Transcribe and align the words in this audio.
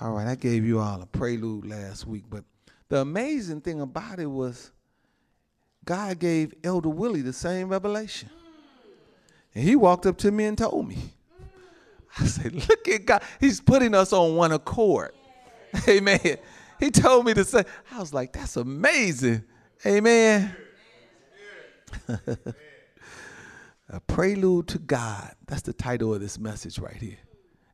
All 0.00 0.12
right, 0.12 0.26
I 0.26 0.34
gave 0.34 0.64
you 0.64 0.80
all 0.80 1.02
a 1.02 1.06
prelude 1.06 1.66
last 1.66 2.06
week, 2.06 2.24
but 2.30 2.44
the 2.88 3.00
amazing 3.00 3.60
thing 3.60 3.80
about 3.80 4.18
it 4.18 4.26
was 4.26 4.70
God 5.84 6.18
gave 6.18 6.54
Elder 6.64 6.88
Willie 6.88 7.20
the 7.20 7.32
same 7.32 7.68
revelation. 7.68 8.30
And 9.54 9.64
he 9.64 9.76
walked 9.76 10.06
up 10.06 10.16
to 10.18 10.30
me 10.30 10.44
and 10.44 10.56
told 10.56 10.88
me. 10.88 10.98
I 12.18 12.26
said, 12.26 12.54
Look 12.68 12.88
at 12.88 13.04
God. 13.04 13.22
He's 13.38 13.60
putting 13.60 13.94
us 13.94 14.12
on 14.12 14.36
one 14.36 14.52
accord. 14.52 15.12
Amen. 15.88 16.38
He 16.78 16.90
told 16.90 17.26
me 17.26 17.34
to 17.34 17.44
say, 17.44 17.64
I 17.92 17.98
was 17.98 18.14
like, 18.14 18.32
That's 18.32 18.56
amazing. 18.56 19.44
Amen. 19.84 20.54
a 23.88 24.00
prelude 24.06 24.68
to 24.68 24.78
God. 24.78 25.34
That's 25.46 25.62
the 25.62 25.72
title 25.72 26.14
of 26.14 26.20
this 26.20 26.38
message 26.38 26.78
right 26.78 26.96
here. 26.96 27.18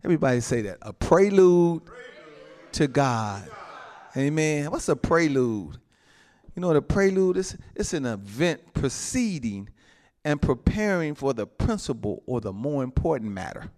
Everybody 0.04 0.40
say 0.40 0.62
that. 0.62 0.78
A 0.82 0.92
prelude, 0.92 1.84
prelude. 1.84 2.15
To 2.76 2.86
God. 2.86 3.48
Amen. 4.16 4.70
What's 4.70 4.88
a 4.88 4.96
prelude? 4.96 5.78
You 6.54 6.62
know, 6.62 6.72
the 6.72 6.82
prelude 6.82 7.36
is 7.36 7.56
it's 7.74 7.92
an 7.92 8.06
event 8.06 8.74
preceding 8.74 9.68
and 10.24 10.40
preparing 10.40 11.14
for 11.14 11.32
the 11.32 11.46
principal 11.46 12.22
or 12.26 12.40
the 12.40 12.52
more 12.52 12.82
important 12.82 13.32
matter. 13.32 13.70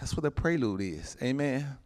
That's 0.00 0.16
what 0.16 0.26
a 0.26 0.30
prelude 0.30 0.80
is. 0.80 1.16
Amen. 1.22 1.78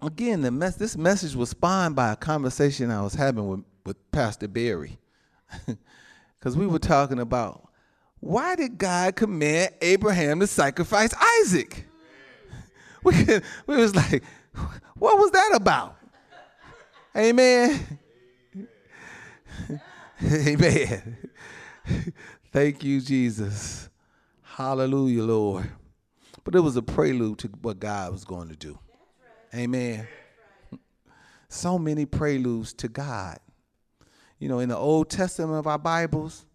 Again, 0.00 0.42
the 0.42 0.50
this 0.78 0.96
message 0.96 1.34
was 1.34 1.50
spawned 1.50 1.94
by 1.94 2.12
a 2.12 2.16
conversation 2.16 2.90
I 2.90 3.02
was 3.02 3.14
having 3.14 3.46
with, 3.46 3.64
with 3.84 4.10
Pastor 4.10 4.48
Barry. 4.48 4.98
Because 6.42 6.56
we 6.56 6.66
were 6.66 6.80
talking 6.80 7.20
about 7.20 7.68
why 8.18 8.56
did 8.56 8.76
God 8.76 9.14
command 9.14 9.74
Abraham 9.80 10.40
to 10.40 10.48
sacrifice 10.48 11.14
Isaac? 11.40 11.86
We, 13.04 13.12
we 13.66 13.76
was 13.76 13.96
like, 13.96 14.22
what 14.94 15.18
was 15.18 15.32
that 15.32 15.52
about? 15.54 15.96
Amen. 17.16 17.98
Amen. 20.24 21.16
Thank 22.52 22.84
you, 22.84 23.00
Jesus. 23.00 23.88
Hallelujah, 24.42 25.24
Lord. 25.24 25.68
But 26.44 26.54
it 26.54 26.60
was 26.60 26.76
a 26.76 26.82
prelude 26.82 27.38
to 27.40 27.48
what 27.60 27.80
God 27.80 28.12
was 28.12 28.24
going 28.24 28.48
to 28.48 28.56
do. 28.56 28.78
Amen. 29.54 30.06
So 31.48 31.78
many 31.78 32.06
preludes 32.06 32.72
to 32.74 32.88
God. 32.88 33.38
You 34.38 34.48
know, 34.48 34.60
in 34.60 34.68
the 34.68 34.76
Old 34.76 35.10
Testament 35.10 35.58
of 35.58 35.66
our 35.66 35.78
Bibles, 35.78 36.46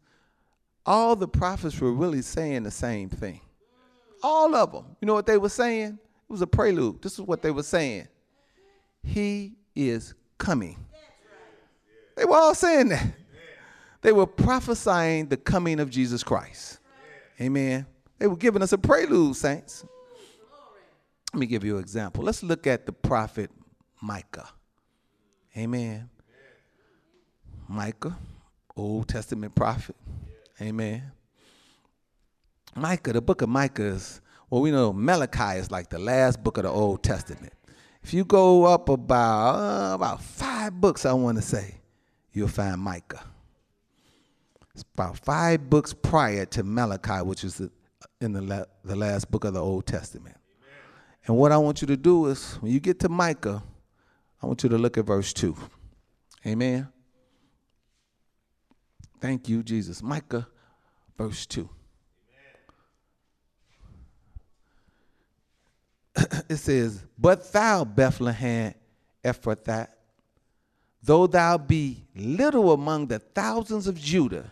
all 0.85 1.15
the 1.15 1.27
prophets 1.27 1.79
were 1.79 1.91
really 1.91 2.21
saying 2.21 2.63
the 2.63 2.71
same 2.71 3.09
thing. 3.09 3.41
All 4.23 4.55
of 4.55 4.71
them. 4.71 4.85
You 5.01 5.05
know 5.05 5.13
what 5.13 5.25
they 5.25 5.37
were 5.37 5.49
saying? 5.49 5.99
It 6.29 6.31
was 6.31 6.41
a 6.41 6.47
prelude. 6.47 7.01
This 7.01 7.13
is 7.13 7.21
what 7.21 7.41
they 7.41 7.51
were 7.51 7.63
saying. 7.63 8.07
He 9.03 9.53
is 9.75 10.13
coming. 10.37 10.77
They 12.15 12.25
were 12.25 12.35
all 12.35 12.55
saying 12.55 12.89
that. 12.89 13.05
They 14.01 14.11
were 14.11 14.27
prophesying 14.27 15.27
the 15.27 15.37
coming 15.37 15.79
of 15.79 15.89
Jesus 15.89 16.23
Christ. 16.23 16.79
Amen. 17.39 17.85
They 18.19 18.27
were 18.27 18.35
giving 18.35 18.61
us 18.61 18.73
a 18.73 18.77
prelude, 18.77 19.35
saints. 19.35 19.85
Let 21.33 21.39
me 21.39 21.45
give 21.45 21.63
you 21.63 21.75
an 21.77 21.81
example. 21.81 22.23
Let's 22.23 22.43
look 22.43 22.67
at 22.67 22.85
the 22.85 22.91
prophet 22.91 23.51
Micah. 24.01 24.49
Amen. 25.55 26.09
Micah, 27.67 28.17
Old 28.75 29.07
Testament 29.07 29.53
prophet. 29.53 29.95
Amen. 30.61 31.11
Micah, 32.75 33.13
the 33.13 33.21
book 33.21 33.41
of 33.41 33.49
Micah 33.49 33.83
is, 33.83 34.21
well, 34.49 34.61
we 34.61 34.71
know 34.71 34.93
Malachi 34.93 35.59
is 35.59 35.71
like 35.71 35.89
the 35.89 35.99
last 35.99 36.43
book 36.43 36.57
of 36.57 36.63
the 36.63 36.69
Old 36.69 37.03
Testament. 37.03 37.53
If 38.01 38.13
you 38.13 38.23
go 38.23 38.65
up 38.65 38.87
about 38.87 39.55
uh, 39.55 39.95
about 39.95 40.21
five 40.21 40.73
books, 40.79 41.05
I 41.05 41.13
want 41.13 41.37
to 41.37 41.41
say, 41.41 41.75
you'll 42.31 42.47
find 42.47 42.79
Micah. 42.79 43.23
It's 44.73 44.85
about 44.93 45.17
five 45.19 45.69
books 45.69 45.93
prior 45.93 46.45
to 46.45 46.63
Malachi, 46.63 47.23
which 47.23 47.43
is 47.43 47.61
in 48.21 48.33
the, 48.33 48.41
la- 48.41 48.65
the 48.85 48.95
last 48.95 49.29
book 49.29 49.43
of 49.43 49.53
the 49.53 49.61
Old 49.61 49.85
Testament. 49.85 50.37
Amen. 50.61 50.79
And 51.25 51.37
what 51.37 51.51
I 51.51 51.57
want 51.57 51.81
you 51.81 51.87
to 51.87 51.97
do 51.97 52.27
is, 52.27 52.53
when 52.61 52.71
you 52.71 52.79
get 52.79 52.99
to 52.99 53.09
Micah, 53.09 53.61
I 54.41 54.45
want 54.45 54.63
you 54.63 54.69
to 54.69 54.77
look 54.77 54.97
at 54.97 55.05
verse 55.05 55.33
2. 55.33 55.57
Amen. 56.45 56.87
Thank 59.19 59.49
you, 59.49 59.63
Jesus. 59.63 60.03
Micah, 60.03 60.47
verse 61.17 61.45
2. 61.47 61.67
it 66.49 66.57
says, 66.57 67.03
But 67.17 67.51
thou, 67.51 67.83
Bethlehem 67.83 68.73
Ephrathah, 69.23 69.87
though 71.03 71.27
thou 71.27 71.57
be 71.57 72.05
little 72.15 72.73
among 72.73 73.07
the 73.07 73.19
thousands 73.19 73.87
of 73.87 73.99
Judah, 73.99 74.49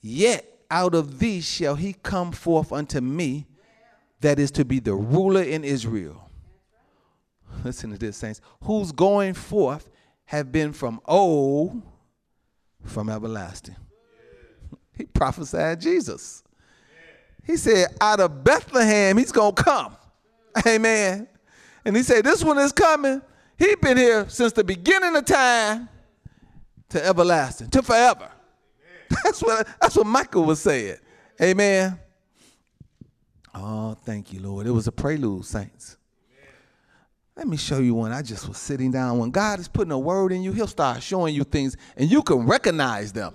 yet 0.00 0.46
out 0.70 0.94
of 0.94 1.18
thee 1.18 1.40
shall 1.40 1.74
he 1.74 1.92
come 1.92 2.32
forth 2.32 2.72
unto 2.72 3.00
me, 3.00 3.46
that 4.20 4.38
is 4.38 4.50
to 4.52 4.64
be 4.64 4.78
the 4.80 4.94
ruler 4.94 5.42
in 5.42 5.64
Israel. 5.64 6.30
Listen 7.64 7.90
to 7.90 7.98
this, 7.98 8.16
saints. 8.16 8.40
Whose 8.62 8.92
going 8.92 9.34
forth 9.34 9.88
have 10.26 10.52
been 10.52 10.72
from 10.72 11.00
old, 11.06 11.82
from 12.84 13.08
everlasting. 13.08 13.76
He 14.96 15.06
prophesied 15.06 15.80
Jesus. 15.80 16.44
He 17.42 17.56
said, 17.56 17.88
out 18.02 18.20
of 18.20 18.44
Bethlehem, 18.44 19.16
he's 19.16 19.32
going 19.32 19.54
to 19.54 19.62
come. 19.62 19.96
Amen. 20.66 21.28
And 21.84 21.96
he 21.96 22.02
said, 22.02 22.24
This 22.24 22.44
one 22.44 22.58
is 22.58 22.72
coming. 22.72 23.22
He's 23.58 23.76
been 23.76 23.96
here 23.96 24.28
since 24.28 24.52
the 24.52 24.64
beginning 24.64 25.14
of 25.16 25.24
time 25.24 25.88
to 26.88 27.04
everlasting, 27.04 27.70
to 27.70 27.82
forever. 27.82 28.30
That's 29.24 29.42
what 29.42 29.66
that's 29.80 29.96
what 29.96 30.06
Micah 30.06 30.40
was 30.40 30.60
saying. 30.60 30.96
Amen. 31.42 31.98
Oh, 33.52 33.94
thank 34.04 34.32
you, 34.32 34.40
Lord. 34.40 34.68
It 34.68 34.70
was 34.70 34.86
a 34.86 34.92
prelude, 34.92 35.44
saints. 35.44 35.96
Let 37.36 37.48
me 37.48 37.56
show 37.56 37.78
you 37.78 37.94
one. 37.94 38.12
I 38.12 38.22
just 38.22 38.46
was 38.46 38.58
sitting 38.58 38.92
down. 38.92 39.18
When 39.18 39.30
God 39.30 39.58
is 39.58 39.66
putting 39.66 39.90
a 39.90 39.98
word 39.98 40.30
in 40.30 40.42
you, 40.42 40.52
He'll 40.52 40.68
start 40.68 41.02
showing 41.02 41.34
you 41.34 41.42
things 41.42 41.76
and 41.96 42.08
you 42.08 42.22
can 42.22 42.46
recognize 42.46 43.12
them. 43.12 43.34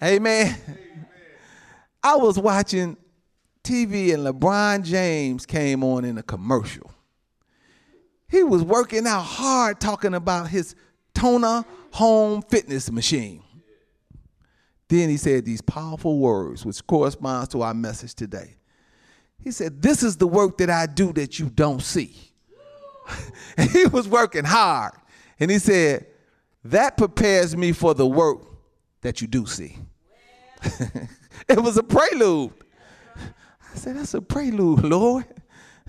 Amen. 0.00 0.56
Amen. 0.64 1.06
I 2.02 2.16
was 2.16 2.38
watching 2.38 2.96
TV 3.62 4.14
and 4.14 4.26
LeBron 4.26 4.84
James 4.84 5.46
came 5.46 5.84
on 5.84 6.04
in 6.04 6.18
a 6.18 6.22
commercial. 6.22 6.90
He 8.28 8.42
was 8.42 8.62
working 8.62 9.06
out 9.06 9.22
hard 9.22 9.80
talking 9.80 10.14
about 10.14 10.48
his 10.48 10.74
Tonal 11.14 11.66
home 11.92 12.42
fitness 12.42 12.90
machine. 12.90 13.42
Then 14.88 15.08
he 15.08 15.16
said 15.16 15.44
these 15.44 15.60
powerful 15.60 16.18
words, 16.18 16.64
which 16.64 16.84
corresponds 16.86 17.48
to 17.48 17.62
our 17.62 17.74
message 17.74 18.14
today. 18.14 18.56
He 19.42 19.50
said, 19.50 19.82
This 19.82 20.02
is 20.02 20.16
the 20.16 20.26
work 20.26 20.58
that 20.58 20.70
I 20.70 20.86
do 20.86 21.12
that 21.14 21.38
you 21.38 21.48
don't 21.48 21.82
see. 21.82 22.16
and 23.56 23.70
he 23.70 23.86
was 23.86 24.08
working 24.08 24.44
hard. 24.44 24.92
And 25.38 25.50
he 25.50 25.58
said, 25.58 26.06
That 26.64 26.96
prepares 26.96 27.56
me 27.56 27.72
for 27.72 27.94
the 27.94 28.06
work 28.06 28.42
that 29.00 29.20
you 29.20 29.26
do 29.26 29.46
see. 29.46 29.78
it 31.48 31.60
was 31.60 31.76
a 31.76 31.82
prelude. 31.82 32.52
I 33.72 33.76
said, 33.76 33.96
That's 33.96 34.14
a 34.14 34.22
prelude, 34.22 34.84
Lord. 34.84 35.26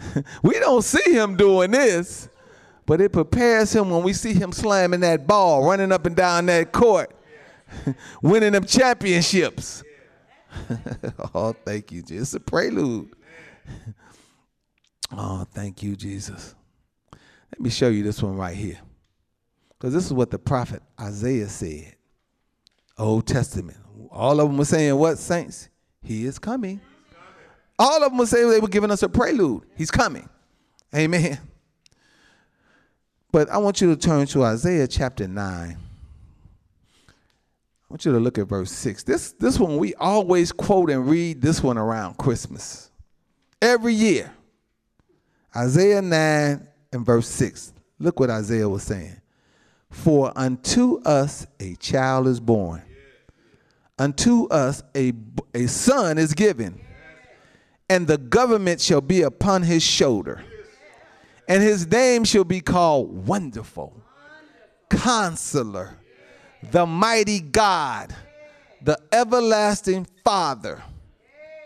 we 0.44 0.59
don't 0.59 0.84
see 0.84 1.14
him 1.14 1.36
doing 1.36 1.72
this, 1.72 2.30
but 2.86 3.02
it 3.02 3.12
prepares 3.12 3.74
him 3.74 3.90
when 3.90 4.03
we 4.03 4.14
see 4.14 4.34
him 4.34 4.52
slamming 4.52 5.02
that 5.02 5.28
ball, 5.28 5.64
running 5.64 5.91
up 5.91 6.06
and 6.06 6.16
down 6.16 6.47
that 6.47 6.72
court, 6.72 7.12
winning 8.22 8.53
them 8.53 8.66
championships. 8.66 9.84
oh, 11.34 11.53
thank 11.66 11.91
you, 11.91 12.02
Jesus. 12.02 12.30
It's 12.30 12.34
a 12.36 12.40
prelude. 12.40 13.09
oh, 15.12 15.46
thank 15.53 15.81
you, 15.81 15.96
Jesus. 15.96 16.56
Let 17.52 17.61
me 17.61 17.70
show 17.70 17.90
you 17.90 18.03
this 18.03 18.22
one 18.22 18.35
right 18.35 18.56
here. 18.56 18.79
Because 19.78 19.94
this 19.94 20.06
is 20.06 20.14
what 20.14 20.29
the 20.29 20.40
prophet 20.40 20.82
Isaiah 21.00 21.47
said. 21.47 21.96
Old 22.97 23.26
Testament. 23.26 23.78
All 24.11 24.40
of 24.40 24.47
them 24.47 24.58
were 24.58 24.66
saying, 24.66 24.96
What, 24.96 25.17
saints? 25.17 25.70
He 26.03 26.26
is 26.26 26.40
coming. 26.40 26.82
All 27.82 28.04
of 28.04 28.12
them 28.12 28.20
would 28.20 28.28
say 28.28 28.48
they 28.48 28.60
were 28.60 28.68
giving 28.68 28.92
us 28.92 29.02
a 29.02 29.10
prelude. 29.10 29.64
He's 29.76 29.90
coming. 29.90 30.30
Amen. 30.96 31.40
But 33.32 33.50
I 33.50 33.58
want 33.58 33.82
you 33.82 33.88
to 33.88 34.00
turn 34.00 34.28
to 34.28 34.44
Isaiah 34.44 34.88
chapter 34.88 35.28
9. 35.28 35.78
I 37.08 37.14
want 37.90 38.06
you 38.06 38.12
to 38.12 38.20
look 38.20 38.38
at 38.38 38.46
verse 38.46 38.72
6. 38.72 39.02
This, 39.02 39.32
this 39.32 39.58
one, 39.58 39.78
we 39.78 39.96
always 39.96 40.52
quote 40.52 40.92
and 40.92 41.10
read 41.10 41.42
this 41.42 41.64
one 41.64 41.80
around 41.80 42.20
Christmas. 42.20 42.92
Every 43.60 43.96
year. 43.96 44.32
Isaiah 45.56 46.04
9 46.04 46.68
and 46.94 47.04
verse 47.04 47.28
6. 47.30 47.74
Look 47.98 48.20
what 48.20 48.30
Isaiah 48.30 48.70
was 48.70 48.84
saying. 48.84 49.20
For 49.90 50.32
unto 50.36 51.02
us 51.02 51.48
a 51.60 51.74
child 51.78 52.28
is 52.28 52.40
born, 52.40 52.84
unto 53.98 54.48
us 54.50 54.84
a, 54.96 55.14
a 55.56 55.66
son 55.66 56.20
is 56.20 56.36
given 56.36 56.80
and 57.91 58.08
the 58.08 58.17
government 58.17 58.79
shall 58.79 59.02
be 59.02 59.22
upon 59.22 59.64
his 59.64 59.84
shoulder. 59.84 60.41
And 61.46 61.61
his 61.61 61.85
name 61.85 62.23
shall 62.23 62.46
be 62.46 62.61
called 62.61 63.28
Wonderful, 63.28 64.02
Counselor, 64.90 65.97
the 66.72 66.85
Mighty 66.85 67.41
God, 67.41 68.16
the 68.82 68.97
Everlasting 69.11 70.08
Father, 70.23 70.82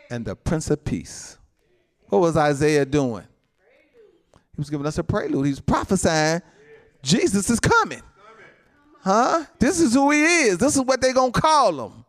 and 0.09 0.25
the 0.25 0.35
Prince 0.35 0.71
of 0.71 0.83
Peace. 0.83 1.37
What 2.07 2.21
was 2.21 2.35
Isaiah 2.35 2.87
doing? 2.87 3.25
He 4.33 4.57
was 4.57 4.71
giving 4.71 4.87
us 4.87 4.97
a 4.97 5.03
prelude. 5.03 5.45
He 5.45 5.51
was 5.51 5.59
prophesying 5.59 6.41
Jesus 7.03 7.51
is 7.51 7.59
coming. 7.59 8.01
Huh? 9.01 9.45
This 9.59 9.79
is 9.79 9.93
who 9.93 10.09
he 10.09 10.23
is. 10.23 10.57
This 10.57 10.75
is 10.75 10.81
what 10.81 11.01
they're 11.01 11.13
going 11.13 11.33
to 11.33 11.39
call 11.39 11.85
him. 11.85 12.05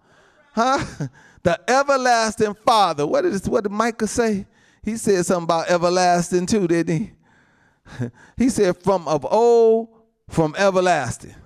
Huh? 0.55 0.83
The 1.47 1.61
everlasting 1.71 2.57
Father. 2.67 3.07
What 3.07 3.23
did, 3.23 3.47
what 3.47 3.63
did 3.63 3.71
Micah 3.71 4.09
say? 4.09 4.47
He 4.83 4.97
said 4.97 5.25
something 5.25 5.45
about 5.45 5.71
everlasting 5.71 6.47
too, 6.47 6.67
didn't 6.67 6.99
he? 6.99 8.11
he 8.37 8.49
said, 8.49 8.77
from 8.83 9.07
of 9.07 9.25
old, 9.25 9.91
from 10.29 10.57
everlasting. 10.59 11.37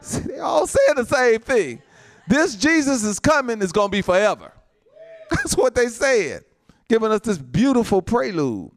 See, 0.00 0.20
they 0.20 0.38
all 0.38 0.68
saying 0.68 0.94
the 0.94 1.04
same 1.04 1.40
thing. 1.40 1.82
This 2.28 2.54
Jesus 2.54 3.02
is 3.02 3.18
coming 3.18 3.60
is 3.60 3.72
going 3.72 3.88
to 3.88 3.90
be 3.90 4.00
forever. 4.00 4.52
That's 5.30 5.56
what 5.56 5.74
they 5.74 5.88
said, 5.88 6.44
giving 6.88 7.10
us 7.10 7.22
this 7.22 7.38
beautiful 7.38 8.00
prelude. 8.00 8.70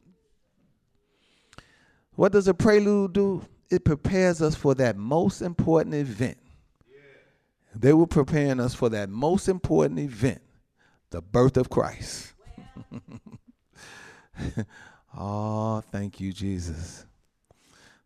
What 2.15 2.31
does 2.31 2.47
a 2.47 2.55
prelude 2.55 3.13
do? 3.13 3.45
It 3.69 3.85
prepares 3.85 4.41
us 4.41 4.55
for 4.55 4.73
that 4.73 4.97
most 4.97 5.43
important 5.43 5.93
event. 5.93 6.39
They 7.75 7.93
were 7.93 8.07
preparing 8.07 8.59
us 8.59 8.73
for 8.73 8.89
that 8.89 9.11
most 9.11 9.47
important 9.47 9.99
event, 9.99 10.41
the 11.11 11.21
birth 11.21 11.57
of 11.57 11.69
Christ. 11.69 12.33
oh, 15.17 15.81
thank 15.91 16.19
you, 16.19 16.33
Jesus. 16.33 17.05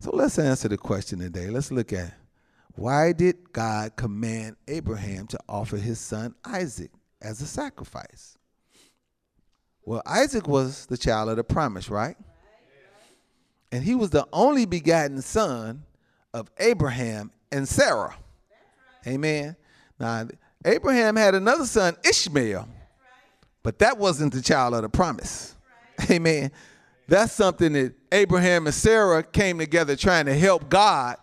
So 0.00 0.10
let's 0.12 0.38
answer 0.38 0.68
the 0.68 0.76
question 0.76 1.20
today. 1.20 1.48
Let's 1.48 1.70
look 1.70 1.92
at 1.92 2.12
why 2.74 3.12
did 3.12 3.52
God 3.52 3.96
command 3.96 4.56
Abraham 4.68 5.26
to 5.28 5.38
offer 5.48 5.78
his 5.78 5.98
son 5.98 6.34
Isaac 6.44 6.90
as 7.22 7.40
a 7.40 7.46
sacrifice? 7.46 8.36
Well, 9.82 10.02
Isaac 10.04 10.46
was 10.46 10.86
the 10.86 10.98
child 10.98 11.30
of 11.30 11.36
the 11.36 11.44
promise, 11.44 11.88
right? 11.88 12.16
And 13.72 13.82
he 13.82 13.94
was 13.94 14.10
the 14.10 14.26
only 14.32 14.66
begotten 14.66 15.22
son 15.22 15.84
of 16.34 16.50
Abraham 16.58 17.30
and 17.50 17.66
Sarah. 17.66 18.16
Amen. 19.06 19.56
Now, 19.98 20.28
Abraham 20.64 21.16
had 21.16 21.34
another 21.34 21.64
son, 21.64 21.96
Ishmael, 22.04 22.68
but 23.66 23.80
that 23.80 23.98
wasn't 23.98 24.32
the 24.32 24.40
child 24.40 24.74
of 24.74 24.82
the 24.82 24.88
promise. 24.88 25.56
Amen. 26.08 26.52
That's 27.08 27.32
something 27.32 27.72
that 27.72 27.94
Abraham 28.12 28.68
and 28.68 28.72
Sarah 28.72 29.24
came 29.24 29.58
together 29.58 29.96
trying 29.96 30.26
to 30.26 30.34
help 30.34 30.68
God 30.70 31.16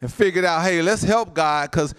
and 0.00 0.12
figured 0.12 0.44
out, 0.44 0.62
hey, 0.62 0.82
let's 0.82 1.04
help 1.04 1.32
God 1.32 1.70
because 1.70 1.94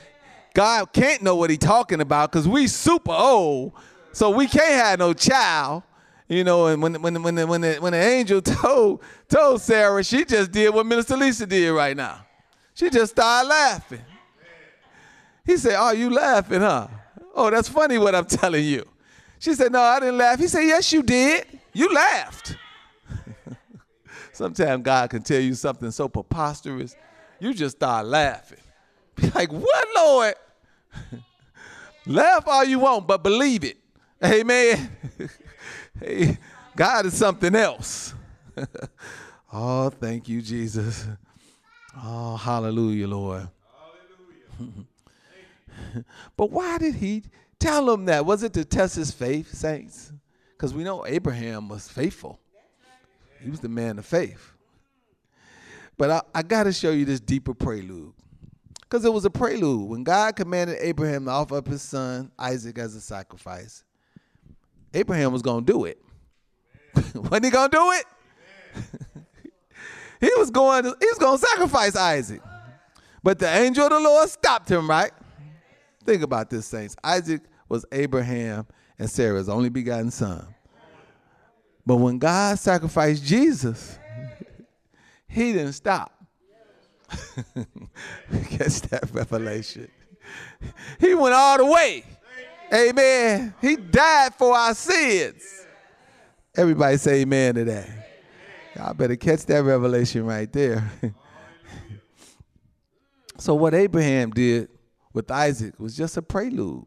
God 0.54 0.92
can't 0.92 1.22
know 1.22 1.38
what 1.38 1.50
he's 1.50 1.60
talking 1.60 2.02
about 2.02 2.34
because 2.34 2.50
we 2.50 2.68
super 2.68 3.14
old, 3.14 3.72
so 4.12 4.30
we 4.32 4.46
can't 4.46 4.74
have 4.74 5.00
no 5.00 5.14
child. 5.14 5.84
You 6.28 6.44
know, 6.44 6.68
and 6.68 6.82
when 6.82 7.02
when 7.02 7.24
when 7.24 7.36
the, 7.36 7.48
when 7.48 7.62
the, 7.62 7.76
when 7.76 7.94
the 7.94 8.02
angel 8.02 8.42
told 8.42 9.02
told 9.30 9.62
Sarah, 9.62 10.04
she 10.04 10.26
just 10.26 10.52
did 10.52 10.74
what 10.74 10.86
Minister 10.86 11.16
Lisa 11.16 11.46
did 11.46 11.72
right 11.72 11.96
now. 11.96 12.26
She 12.74 12.90
just 12.90 13.14
started 13.14 13.48
laughing. 13.48 14.04
He 15.46 15.56
said, 15.56 15.78
"Oh, 15.80 15.92
you 15.92 16.10
laughing, 16.10 16.60
huh? 16.60 16.90
Oh, 17.34 17.50
that's 17.50 17.70
funny 17.70 17.98
what 17.98 18.14
I'm 18.14 18.26
telling 18.26 18.66
you." 18.66 18.86
She 19.42 19.56
said, 19.56 19.72
"No, 19.72 19.82
I 19.82 20.00
didn't 20.00 20.20
laugh." 20.20 20.38
He 20.38 20.48
said, 20.48 20.62
"Yes, 20.62 20.94
you 20.94 21.02
did. 21.02 21.60
You 21.74 21.92
laughed." 21.92 22.56
Sometimes 24.34 24.84
God 24.84 25.10
can 25.10 25.24
tell 25.24 25.42
you 25.42 25.56
something 25.56 25.90
so 25.90 26.08
preposterous, 26.08 26.96
you 27.40 27.52
just 27.52 27.78
start 27.78 28.06
laughing. 28.06 28.60
Be 29.16 29.32
like, 29.32 29.52
"What, 29.52 29.88
Lord?" 29.96 30.36
Laugh 32.06 32.44
all 32.48 32.64
you 32.64 32.80
want, 32.80 33.08
but 33.08 33.24
believe 33.24 33.64
it. 33.64 33.78
Amen. 34.24 34.96
Hey, 36.00 36.38
God 36.76 37.06
is 37.06 37.14
something 37.14 37.54
else. 37.54 38.16
oh, 39.54 39.90
thank 39.90 40.28
you, 40.28 40.42
Jesus. 40.42 41.06
Oh, 41.96 42.38
hallelujah, 42.38 43.08
Lord. 43.08 43.48
Hallelujah. 44.58 44.86
but 46.36 46.50
why 46.50 46.80
did 46.80 46.96
he 46.96 47.22
tell 47.62 47.90
him 47.92 48.06
that? 48.06 48.26
Was 48.26 48.44
it 48.44 48.54
to 48.54 48.66
test 48.66 48.96
his 48.96 49.12
faith, 49.12 49.54
saints? 49.54 50.12
Because 50.52 50.74
we 50.74 50.84
know 50.84 51.06
Abraham 51.06 51.70
was 51.70 51.88
faithful. 51.88 52.40
He 53.40 53.50
was 53.50 53.60
the 53.60 53.70
man 53.70 53.98
of 53.98 54.06
faith. 54.06 54.52
But 55.98 56.10
I, 56.12 56.22
I 56.36 56.44
got 56.44 56.64
to 56.64 56.74
show 56.74 56.92
you 56.92 57.06
this 57.06 57.20
deeper 57.20 57.54
prelude. 57.54 58.14
Because 58.82 59.06
it 59.06 59.14
was 59.14 59.26
a 59.26 59.30
prelude. 59.30 59.90
When 59.90 60.04
God 60.04 60.36
commanded 60.36 60.78
Abraham 60.82 61.26
to 61.26 61.32
offer 61.32 61.56
up 61.56 61.68
his 61.68 61.82
son 61.82 62.32
Isaac 62.38 62.78
as 62.78 62.96
a 62.96 63.02
sacrifice, 63.02 63.84
Abraham 64.94 65.32
was 65.32 65.42
going 65.42 65.66
to 65.66 65.72
do 65.72 65.86
it. 65.86 66.02
Wasn't 67.16 67.46
he 67.46 67.52
going 67.52 67.70
to 67.70 67.78
do 67.78 67.92
it? 67.92 68.06
he 70.20 70.30
was 70.38 70.52
going 70.52 70.84
to, 70.84 70.96
he 71.00 71.06
was 71.06 71.18
going 71.18 71.40
to 71.40 71.46
sacrifice 71.46 71.96
Isaac. 71.96 72.42
But 73.24 73.40
the 73.40 73.48
angel 73.48 73.86
of 73.86 73.92
the 73.92 74.00
Lord 74.00 74.30
stopped 74.30 74.70
him, 74.70 74.90
right? 74.90 75.12
Think 76.04 76.24
about 76.24 76.50
this, 76.50 76.66
saints. 76.66 76.96
Isaac 77.04 77.42
was 77.72 77.86
Abraham 77.94 78.68
and 79.00 79.10
Sarah's 79.10 79.48
only 79.48 79.70
begotten 79.70 80.12
son. 80.12 80.46
But 81.86 81.96
when 81.96 82.20
God 82.20 82.60
sacrificed 82.60 83.24
Jesus, 83.24 83.98
he 85.28 85.54
didn't 85.54 85.72
stop. 85.72 86.12
Catch 88.50 88.82
that 88.82 89.10
revelation. 89.14 89.90
He 91.00 91.16
went 91.16 91.34
all 91.34 91.58
the 91.58 91.66
way. 91.66 92.04
Amen. 92.74 93.54
He 93.62 93.78
died 93.78 94.36
for 94.36 94.54
our 94.54 94.76
sins. 94.76 95.42
Everybody 96.56 96.98
say 96.98 97.22
amen 97.22 97.56
to 97.56 97.64
that. 97.66 97.90
Y'all 98.76 98.94
better 98.94 99.16
catch 99.16 99.46
that 99.46 99.64
revelation 99.64 100.26
right 100.26 100.52
there. 100.52 100.90
so, 103.38 103.56
what 103.56 103.74
Abraham 103.74 104.32
did 104.32 104.70
with 105.14 105.30
Isaac 105.32 105.78
was 105.80 105.96
just 105.96 106.16
a 106.16 106.22
prelude 106.22 106.86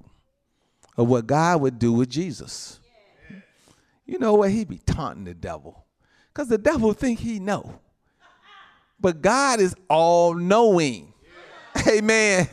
of 0.97 1.09
what 1.09 1.27
God 1.27 1.61
would 1.61 1.79
do 1.79 1.93
with 1.93 2.09
Jesus. 2.09 2.81
You 4.07 4.19
know 4.19 4.35
what? 4.35 4.51
He 4.51 4.65
be 4.65 4.79
taunting 4.79 5.25
the 5.25 5.35
devil. 5.35 5.85
Because 6.33 6.49
the 6.49 6.59
devil 6.59 6.93
think 6.93 7.21
he 7.21 7.39
know. 7.39 7.81
But 9.01 9.23
God 9.23 9.61
is 9.61 9.75
all 9.89 10.35
knowing. 10.35 11.13
Amen. 11.89 12.49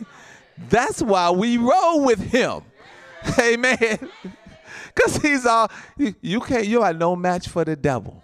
That's 0.69 1.01
why 1.01 1.31
we 1.31 1.57
roll 1.57 2.05
with 2.05 2.19
him. 2.19 2.61
Amen. 3.39 4.09
Because 4.93 5.15
he's 5.21 5.45
all, 5.45 5.71
you, 6.21 6.41
can't, 6.41 6.67
you 6.67 6.81
are 6.81 6.93
no 6.93 7.15
match 7.15 7.47
for 7.47 7.63
the 7.63 7.77
devil. 7.77 8.21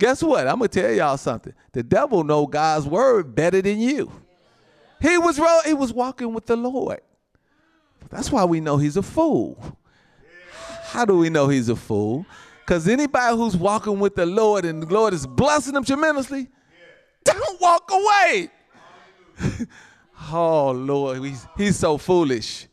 Guess 0.00 0.24
what? 0.24 0.48
I'm 0.48 0.58
going 0.58 0.68
to 0.68 0.80
tell 0.80 0.90
y'all 0.90 1.16
something. 1.16 1.52
The 1.70 1.84
devil 1.84 2.24
know 2.24 2.48
God's 2.48 2.84
word 2.84 3.32
better 3.32 3.62
than 3.62 3.78
you. 3.78 4.10
He 5.00 5.18
was, 5.18 5.40
he 5.64 5.72
was 5.72 5.92
walking 5.92 6.34
with 6.34 6.46
the 6.46 6.56
Lord. 6.56 7.00
That's 8.10 8.30
why 8.32 8.44
we 8.44 8.60
know 8.60 8.76
he's 8.76 8.96
a 8.96 9.02
fool. 9.02 9.78
How 10.84 11.04
do 11.04 11.16
we 11.18 11.30
know 11.30 11.48
he's 11.48 11.68
a 11.68 11.76
fool? 11.76 12.26
Because 12.60 12.88
anybody 12.88 13.36
who's 13.36 13.56
walking 13.56 14.00
with 14.00 14.16
the 14.16 14.26
Lord 14.26 14.64
and 14.64 14.82
the 14.82 14.92
Lord 14.92 15.14
is 15.14 15.26
blessing 15.26 15.74
them 15.74 15.84
tremendously, 15.84 16.48
don't 17.24 17.60
walk 17.60 17.90
away. 17.90 18.50
oh, 20.32 20.72
Lord, 20.72 21.24
he's, 21.24 21.46
he's 21.56 21.76
so 21.76 21.96
foolish. 21.96 22.66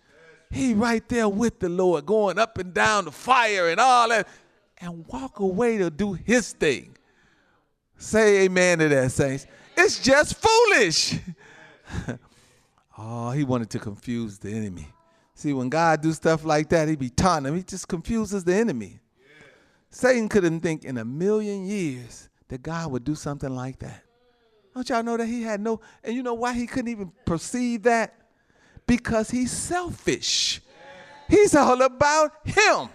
He 0.50 0.74
right 0.74 1.08
there 1.08 1.29
with 1.29 1.60
the 1.60 1.70
Lord, 1.70 2.06
going 2.06 2.39
up 2.39 2.58
and 2.58 2.74
down 2.74 3.06
the 3.06 3.12
fire 3.12 3.70
and 3.70 3.79
all 3.79 4.10
that, 4.10 4.27
and 4.79 5.06
walk 5.08 5.39
away 5.39 5.77
to 5.77 5.89
do 5.89 6.13
his 6.13 6.53
thing. 6.53 6.98
Say 7.98 8.46
amen 8.46 8.79
to 8.79 8.89
that, 8.89 9.12
saints. 9.12 9.46
It's 9.75 10.00
just 10.00 10.36
foolish. 10.36 11.20
oh, 12.98 13.32
he 13.32 13.44
wanted 13.44 13.70
to 13.72 13.79
confuse 13.79 14.38
the 14.38 14.51
enemy. 14.51 14.88
See, 15.38 15.53
when 15.53 15.70
God 15.70 16.01
do 16.01 16.12
stuff 16.13 16.44
like 16.44 16.70
that, 16.70 16.88
he 16.88 16.96
be 16.96 17.10
taunting 17.10 17.51
him. 17.51 17.58
He 17.58 17.63
just 17.63 17.88
confuses 17.88 18.44
the 18.44 18.56
enemy. 18.56 19.00
Yeah. 19.17 19.48
Satan 19.89 20.27
couldn't 20.27 20.62
think 20.62 20.84
in 20.84 20.98
a 20.98 21.06
million 21.06 21.65
years 21.65 22.29
that 22.48 22.63
God 22.63 22.91
would 22.91 23.03
do 23.03 23.15
something 23.15 23.56
like 23.56 23.79
that. 23.79 24.03
Don't 24.74 24.89
y'all 24.89 25.03
know 25.03 25.17
that 25.17 25.27
he 25.27 25.44
had 25.44 25.62
no, 25.62 25.79
and 26.03 26.15
you 26.15 26.24
know 26.24 26.34
why 26.34 26.53
he 26.53 26.67
couldn't 26.67 26.89
even 26.89 27.12
perceive 27.25 27.84
that? 27.84 28.17
because 28.88 29.29
he's 29.29 29.51
selfish. 29.51 30.62
He's 31.29 31.53
all 31.53 31.79
about 31.82 32.32
him. 32.44 32.89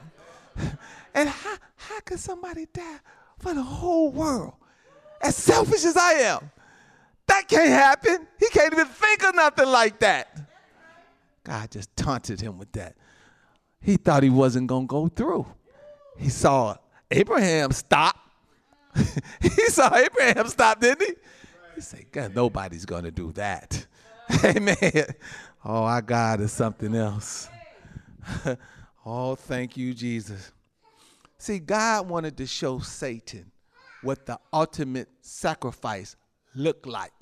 And 1.14 1.28
how, 1.28 1.56
how 1.76 2.00
can 2.00 2.16
somebody 2.16 2.66
die 2.72 2.98
for 3.38 3.52
the 3.52 3.62
whole 3.62 4.10
world? 4.10 4.54
As 5.20 5.36
selfish 5.36 5.84
as 5.84 5.94
I 5.94 6.12
am. 6.12 6.50
That 7.26 7.46
can't 7.46 7.68
happen. 7.68 8.26
He 8.40 8.48
can't 8.48 8.72
even 8.72 8.86
think 8.86 9.22
of 9.22 9.34
nothing 9.34 9.66
like 9.66 9.98
that. 9.98 10.34
God 11.44 11.70
just 11.70 11.94
taunted 11.96 12.40
him 12.40 12.58
with 12.58 12.72
that. 12.72 12.96
He 13.80 13.96
thought 13.96 14.22
he 14.22 14.30
wasn't 14.30 14.68
going 14.68 14.84
to 14.84 14.90
go 14.90 15.08
through. 15.08 15.46
He 16.16 16.28
saw 16.28 16.76
Abraham 17.10 17.72
stop. 17.72 18.16
he 19.40 19.66
saw 19.68 19.94
Abraham 19.94 20.46
stop, 20.48 20.80
didn't 20.80 21.06
he? 21.06 21.14
He 21.74 21.80
said, 21.80 22.04
God, 22.12 22.34
nobody's 22.34 22.84
going 22.84 23.04
to 23.04 23.10
do 23.10 23.32
that. 23.32 23.86
Amen. 24.44 24.76
Oh, 25.64 25.84
our 25.84 26.02
God 26.02 26.40
is 26.40 26.52
something 26.52 26.94
else. 26.94 27.48
oh, 29.06 29.34
thank 29.34 29.76
you, 29.76 29.94
Jesus. 29.94 30.52
See, 31.38 31.58
God 31.58 32.08
wanted 32.08 32.36
to 32.36 32.46
show 32.46 32.78
Satan 32.78 33.50
what 34.02 34.26
the 34.26 34.38
ultimate 34.52 35.08
sacrifice 35.22 36.16
looked 36.54 36.86
like. 36.86 37.12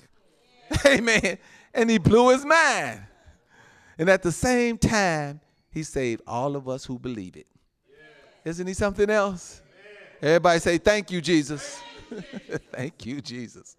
Amen. 0.85 1.37
And 1.73 1.89
he 1.89 1.97
blew 1.97 2.29
his 2.29 2.45
mind. 2.45 3.01
And 4.01 4.09
at 4.09 4.23
the 4.23 4.31
same 4.31 4.79
time, 4.79 5.41
he 5.69 5.83
saved 5.83 6.23
all 6.25 6.55
of 6.55 6.67
us 6.67 6.83
who 6.83 6.97
believe 6.97 7.35
it. 7.35 7.45
Isn't 8.43 8.65
he 8.65 8.73
something 8.73 9.11
else? 9.11 9.61
Everybody 10.19 10.59
say, 10.59 10.79
Thank 10.79 11.11
you, 11.11 11.21
Jesus. 11.21 11.79
Thank 12.71 13.05
you, 13.05 13.21
Jesus. 13.21 13.77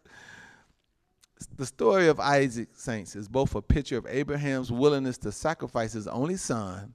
The 1.57 1.67
story 1.67 2.07
of 2.07 2.21
Isaac, 2.21 2.69
saints, 2.75 3.17
is 3.17 3.27
both 3.27 3.57
a 3.57 3.61
picture 3.61 3.99
of 3.99 4.07
Abraham's 4.07 4.71
willingness 4.71 5.19
to 5.19 5.33
sacrifice 5.33 5.93
his 5.93 6.07
only 6.07 6.37
son 6.37 6.95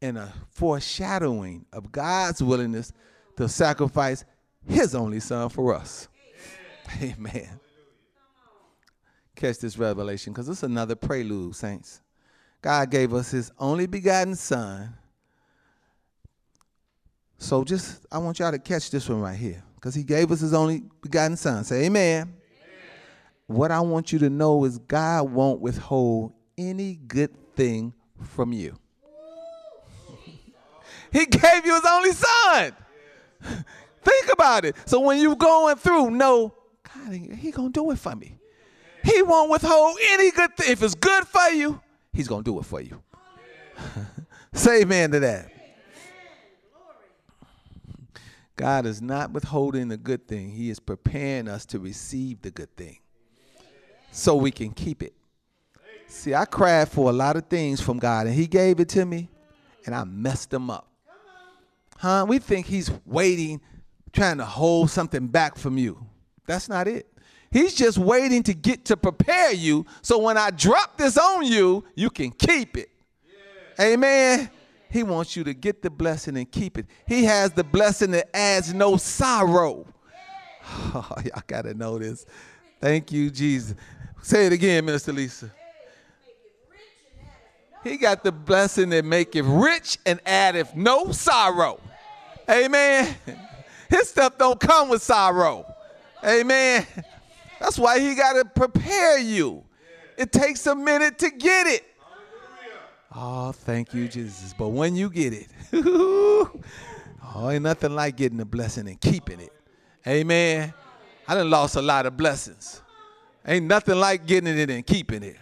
and 0.00 0.16
a 0.16 0.32
foreshadowing 0.52 1.66
of 1.70 1.92
God's 1.92 2.42
willingness 2.42 2.94
to 3.36 3.46
sacrifice 3.46 4.24
his 4.66 4.94
only 4.94 5.20
son 5.20 5.50
for 5.50 5.74
us. 5.74 6.08
Amen. 6.98 7.14
Amen. 7.18 7.60
Catch 9.36 9.58
this 9.58 9.76
revelation 9.76 10.32
because 10.32 10.48
it's 10.48 10.62
another 10.62 10.94
prelude, 10.94 11.54
saints. 11.54 12.00
God 12.62 12.90
gave 12.90 13.12
us 13.12 13.32
his 13.32 13.50
only 13.58 13.86
begotten 13.86 14.36
son. 14.36 14.94
So 17.38 17.64
just, 17.64 18.06
I 18.10 18.18
want 18.18 18.38
y'all 18.38 18.52
to 18.52 18.58
catch 18.58 18.90
this 18.90 19.08
one 19.08 19.20
right 19.20 19.36
here 19.36 19.62
because 19.74 19.96
he 19.96 20.04
gave 20.04 20.30
us 20.30 20.40
his 20.40 20.54
only 20.54 20.84
begotten 21.02 21.36
son. 21.36 21.64
Say 21.64 21.86
amen. 21.86 22.22
amen. 22.22 22.34
What 23.48 23.72
I 23.72 23.80
want 23.80 24.12
you 24.12 24.20
to 24.20 24.30
know 24.30 24.64
is 24.64 24.78
God 24.78 25.32
won't 25.32 25.60
withhold 25.60 26.34
any 26.56 26.94
good 26.94 27.34
thing 27.56 27.92
from 28.20 28.52
you. 28.52 28.78
he 31.12 31.26
gave 31.26 31.66
you 31.66 31.74
his 31.74 31.84
only 31.84 32.12
son. 32.12 32.72
Think 34.04 34.32
about 34.32 34.64
it. 34.64 34.76
So 34.84 35.00
when 35.00 35.20
you're 35.20 35.34
going 35.34 35.76
through, 35.76 36.12
know, 36.12 36.54
God, 36.94 37.12
he 37.12 37.50
gonna 37.50 37.70
do 37.70 37.90
it 37.90 37.98
for 37.98 38.14
me. 38.14 38.38
He 39.04 39.20
won't 39.22 39.50
withhold 39.50 39.98
any 40.10 40.30
good 40.30 40.56
thing. 40.56 40.70
If 40.70 40.82
it's 40.84 40.94
good 40.94 41.26
for 41.26 41.48
you, 41.48 41.80
he's 42.12 42.28
gonna 42.28 42.42
do 42.42 42.58
it 42.58 42.64
for 42.64 42.80
you. 42.80 43.02
Say 44.52 44.82
amen 44.82 45.10
to 45.12 45.20
that. 45.20 45.50
God 48.56 48.86
is 48.86 49.00
not 49.00 49.32
withholding 49.32 49.88
the 49.88 49.96
good 49.96 50.28
thing. 50.28 50.50
He 50.50 50.70
is 50.70 50.78
preparing 50.78 51.48
us 51.48 51.66
to 51.66 51.78
receive 51.78 52.42
the 52.42 52.50
good 52.50 52.74
thing 52.76 52.98
so 54.12 54.36
we 54.36 54.50
can 54.50 54.70
keep 54.70 55.02
it. 55.02 55.14
See, 56.06 56.34
I 56.34 56.44
cried 56.44 56.88
for 56.90 57.08
a 57.08 57.12
lot 57.12 57.36
of 57.36 57.46
things 57.46 57.80
from 57.80 57.98
God, 57.98 58.26
and 58.26 58.34
He 58.36 58.46
gave 58.46 58.78
it 58.80 58.90
to 58.90 59.04
me, 59.04 59.30
and 59.86 59.94
I 59.94 60.04
messed 60.04 60.50
them 60.50 60.70
up. 60.70 60.86
Huh? 61.96 62.26
We 62.28 62.38
think 62.38 62.66
He's 62.66 62.90
waiting, 63.06 63.62
trying 64.12 64.36
to 64.36 64.44
hold 64.44 64.90
something 64.90 65.26
back 65.26 65.56
from 65.56 65.78
you. 65.78 66.06
That's 66.46 66.68
not 66.68 66.86
it. 66.86 67.11
He's 67.52 67.74
just 67.74 67.98
waiting 67.98 68.42
to 68.44 68.54
get 68.54 68.86
to 68.86 68.96
prepare 68.96 69.52
you 69.52 69.84
so 70.00 70.18
when 70.18 70.38
I 70.38 70.50
drop 70.50 70.96
this 70.96 71.18
on 71.18 71.44
you, 71.44 71.84
you 71.94 72.08
can 72.08 72.30
keep 72.30 72.78
it. 72.78 72.88
Yeah. 73.78 73.92
Amen. 73.92 74.50
He 74.90 75.02
wants 75.02 75.36
you 75.36 75.44
to 75.44 75.54
get 75.54 75.82
the 75.82 75.90
blessing 75.90 76.36
and 76.36 76.50
keep 76.50 76.78
it. 76.78 76.86
He 77.06 77.24
has 77.24 77.52
the 77.52 77.64
blessing 77.64 78.10
that 78.12 78.34
adds 78.34 78.72
no 78.72 78.96
sorrow. 78.96 79.86
Oh, 80.66 81.14
y'all 81.24 81.42
got 81.46 81.62
to 81.62 81.74
know 81.74 81.98
this. 81.98 82.24
Thank 82.80 83.12
you, 83.12 83.30
Jesus. 83.30 83.74
Say 84.22 84.46
it 84.46 84.52
again, 84.52 84.84
Minister 84.84 85.12
Lisa. 85.12 85.50
He 87.84 87.96
got 87.96 88.22
the 88.22 88.32
blessing 88.32 88.90
that 88.90 89.04
maketh 89.04 89.44
rich 89.44 89.98
and 90.06 90.20
addeth 90.24 90.74
no 90.74 91.10
sorrow. 91.12 91.80
Amen. 92.48 93.14
His 93.90 94.08
stuff 94.08 94.38
don't 94.38 94.58
come 94.58 94.88
with 94.88 95.02
sorrow. 95.02 95.66
Amen. 96.24 96.86
That's 97.62 97.78
why 97.78 98.00
he 98.00 98.16
got 98.16 98.32
to 98.32 98.44
prepare 98.44 99.20
you. 99.20 99.62
It 100.18 100.32
takes 100.32 100.66
a 100.66 100.74
minute 100.74 101.16
to 101.20 101.30
get 101.30 101.68
it. 101.68 101.84
Oh, 103.14 103.52
thank 103.52 103.94
you, 103.94 104.08
Jesus. 104.08 104.52
But 104.52 104.70
when 104.70 104.96
you 104.96 105.08
get 105.08 105.32
it, 105.32 105.46
oh, 105.72 106.50
ain't 107.36 107.62
nothing 107.62 107.94
like 107.94 108.16
getting 108.16 108.38
the 108.38 108.44
blessing 108.44 108.88
and 108.88 109.00
keeping 109.00 109.38
it. 109.38 109.52
Amen. 110.04 110.74
I 111.28 111.34
done 111.34 111.50
lost 111.50 111.76
a 111.76 111.82
lot 111.82 112.04
of 112.04 112.16
blessings. 112.16 112.82
Ain't 113.46 113.66
nothing 113.66 113.94
like 113.94 114.26
getting 114.26 114.58
it 114.58 114.68
and 114.68 114.84
keeping 114.84 115.22
it. 115.22 115.36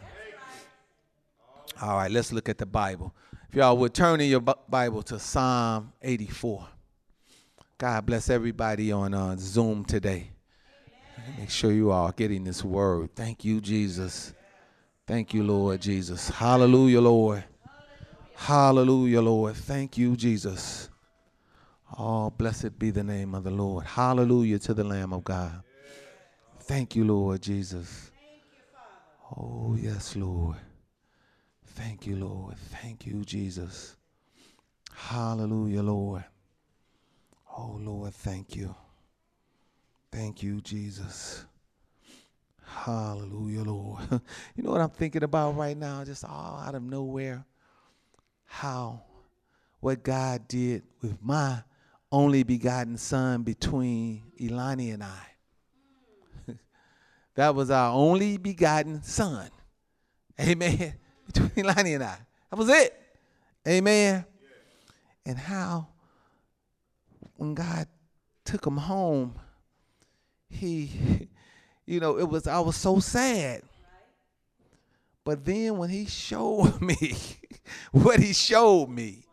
All 1.80 1.96
right, 1.96 2.10
let's 2.10 2.34
look 2.34 2.50
at 2.50 2.58
the 2.58 2.66
Bible. 2.66 3.14
If 3.48 3.54
y'all 3.54 3.78
would 3.78 3.94
turn 3.94 4.20
in 4.20 4.28
your 4.28 4.40
Bible 4.40 5.02
to 5.04 5.18
Psalm 5.18 5.94
84. 6.02 6.68
God 7.78 8.04
bless 8.04 8.28
everybody 8.28 8.92
on 8.92 9.14
uh, 9.14 9.36
Zoom 9.38 9.86
today. 9.86 10.32
Make 11.38 11.50
sure 11.50 11.72
you 11.72 11.90
are 11.90 12.12
getting 12.12 12.44
this 12.44 12.64
word. 12.64 13.14
Thank 13.14 13.44
you, 13.44 13.60
Jesus. 13.60 14.34
Thank 15.06 15.34
you, 15.34 15.42
Lord 15.42 15.80
Jesus. 15.80 16.28
Hallelujah, 16.28 17.00
Lord. 17.00 17.44
Hallelujah, 18.34 19.20
Lord. 19.20 19.56
Thank 19.56 19.98
you, 19.98 20.16
Jesus. 20.16 20.88
Oh, 21.98 22.30
blessed 22.30 22.78
be 22.78 22.90
the 22.90 23.02
name 23.02 23.34
of 23.34 23.44
the 23.44 23.50
Lord. 23.50 23.84
Hallelujah 23.84 24.58
to 24.60 24.74
the 24.74 24.84
Lamb 24.84 25.12
of 25.12 25.24
God. 25.24 25.62
Thank 26.60 26.94
you, 26.94 27.04
Lord 27.04 27.42
Jesus. 27.42 28.10
Oh, 29.36 29.76
yes, 29.78 30.16
Lord. 30.16 30.56
Thank 31.66 32.06
you, 32.06 32.16
Lord. 32.16 32.56
Thank 32.56 33.06
you, 33.06 33.24
Jesus. 33.24 33.96
Hallelujah, 34.94 35.82
Lord. 35.82 36.24
Oh, 37.56 37.78
Lord, 37.80 38.14
thank 38.14 38.54
you. 38.54 38.74
Thank 40.12 40.42
you, 40.42 40.60
Jesus. 40.60 41.44
Hallelujah, 42.64 43.62
Lord. 43.62 44.02
you 44.56 44.62
know 44.62 44.70
what 44.70 44.80
I'm 44.80 44.90
thinking 44.90 45.22
about 45.22 45.56
right 45.56 45.76
now? 45.76 46.04
Just 46.04 46.24
all 46.24 46.62
out 46.64 46.74
of 46.74 46.82
nowhere 46.82 47.44
how 48.44 49.00
what 49.78 50.02
God 50.02 50.48
did 50.48 50.82
with 51.00 51.16
my 51.22 51.62
only 52.10 52.42
begotten 52.42 52.96
son 52.96 53.42
between 53.42 54.24
Elani 54.40 54.92
and 54.92 55.04
I. 55.04 55.26
that 57.36 57.54
was 57.54 57.70
our 57.70 57.92
only 57.92 58.36
begotten 58.36 59.02
son. 59.02 59.48
Amen. 60.40 60.94
Between 61.26 61.50
Elani 61.50 61.94
and 61.94 62.02
I. 62.02 62.18
That 62.50 62.56
was 62.56 62.68
it. 62.68 63.00
Amen. 63.68 64.24
And 65.24 65.38
how 65.38 65.86
when 67.36 67.54
God 67.54 67.86
took 68.44 68.66
him 68.66 68.78
home, 68.78 69.38
he, 70.50 71.28
you 71.86 72.00
know, 72.00 72.18
it 72.18 72.28
was 72.28 72.46
I 72.46 72.60
was 72.60 72.76
so 72.76 72.98
sad. 72.98 73.62
But 75.24 75.44
then 75.44 75.78
when 75.78 75.90
he 75.90 76.06
showed 76.06 76.80
me 76.80 77.16
what 77.92 78.20
he 78.20 78.32
showed 78.32 78.88
me, 78.88 79.24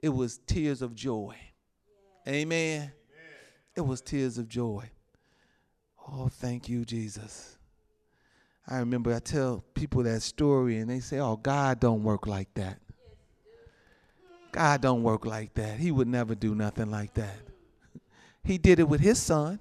it 0.00 0.08
was 0.08 0.38
tears 0.46 0.82
of 0.82 0.94
joy. 0.94 1.36
Amen. 2.26 2.92
It 3.76 3.82
was 3.82 4.00
tears 4.00 4.38
of 4.38 4.48
joy. 4.48 4.90
Oh, 6.08 6.28
thank 6.28 6.68
you, 6.68 6.84
Jesus. 6.84 7.58
I 8.66 8.78
remember 8.78 9.12
I 9.12 9.18
tell 9.18 9.64
people 9.74 10.02
that 10.04 10.22
story 10.22 10.78
and 10.78 10.88
they 10.88 11.00
say, 11.00 11.18
"Oh, 11.18 11.36
God 11.36 11.80
don't 11.80 12.02
work 12.02 12.26
like 12.26 12.52
that." 12.54 12.78
God 14.52 14.80
don't 14.80 15.02
work 15.02 15.26
like 15.26 15.52
that. 15.54 15.80
He 15.80 15.90
would 15.90 16.06
never 16.06 16.36
do 16.36 16.54
nothing 16.54 16.88
like 16.88 17.12
that. 17.14 17.36
He 18.44 18.56
did 18.56 18.78
it 18.78 18.88
with 18.88 19.00
his 19.00 19.20
son. 19.20 19.58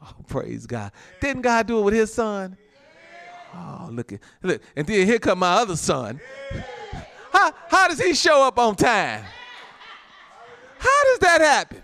Oh, 0.06 0.14
praise 0.26 0.66
God. 0.66 0.92
Didn't 1.20 1.42
God 1.42 1.66
do 1.66 1.78
it 1.78 1.82
with 1.82 1.94
his 1.94 2.12
son? 2.12 2.56
Oh, 3.54 3.88
look 3.90 4.12
at 4.12 4.20
look. 4.42 4.62
And 4.74 4.86
then 4.86 5.06
here 5.06 5.18
come 5.18 5.40
my 5.40 5.52
other 5.54 5.76
son. 5.76 6.20
How, 7.32 7.52
how 7.68 7.88
does 7.88 8.00
he 8.00 8.12
show 8.12 8.42
up 8.42 8.58
on 8.58 8.74
time? 8.74 9.24
How 10.78 11.04
does 11.04 11.18
that 11.20 11.40
happen? 11.40 11.82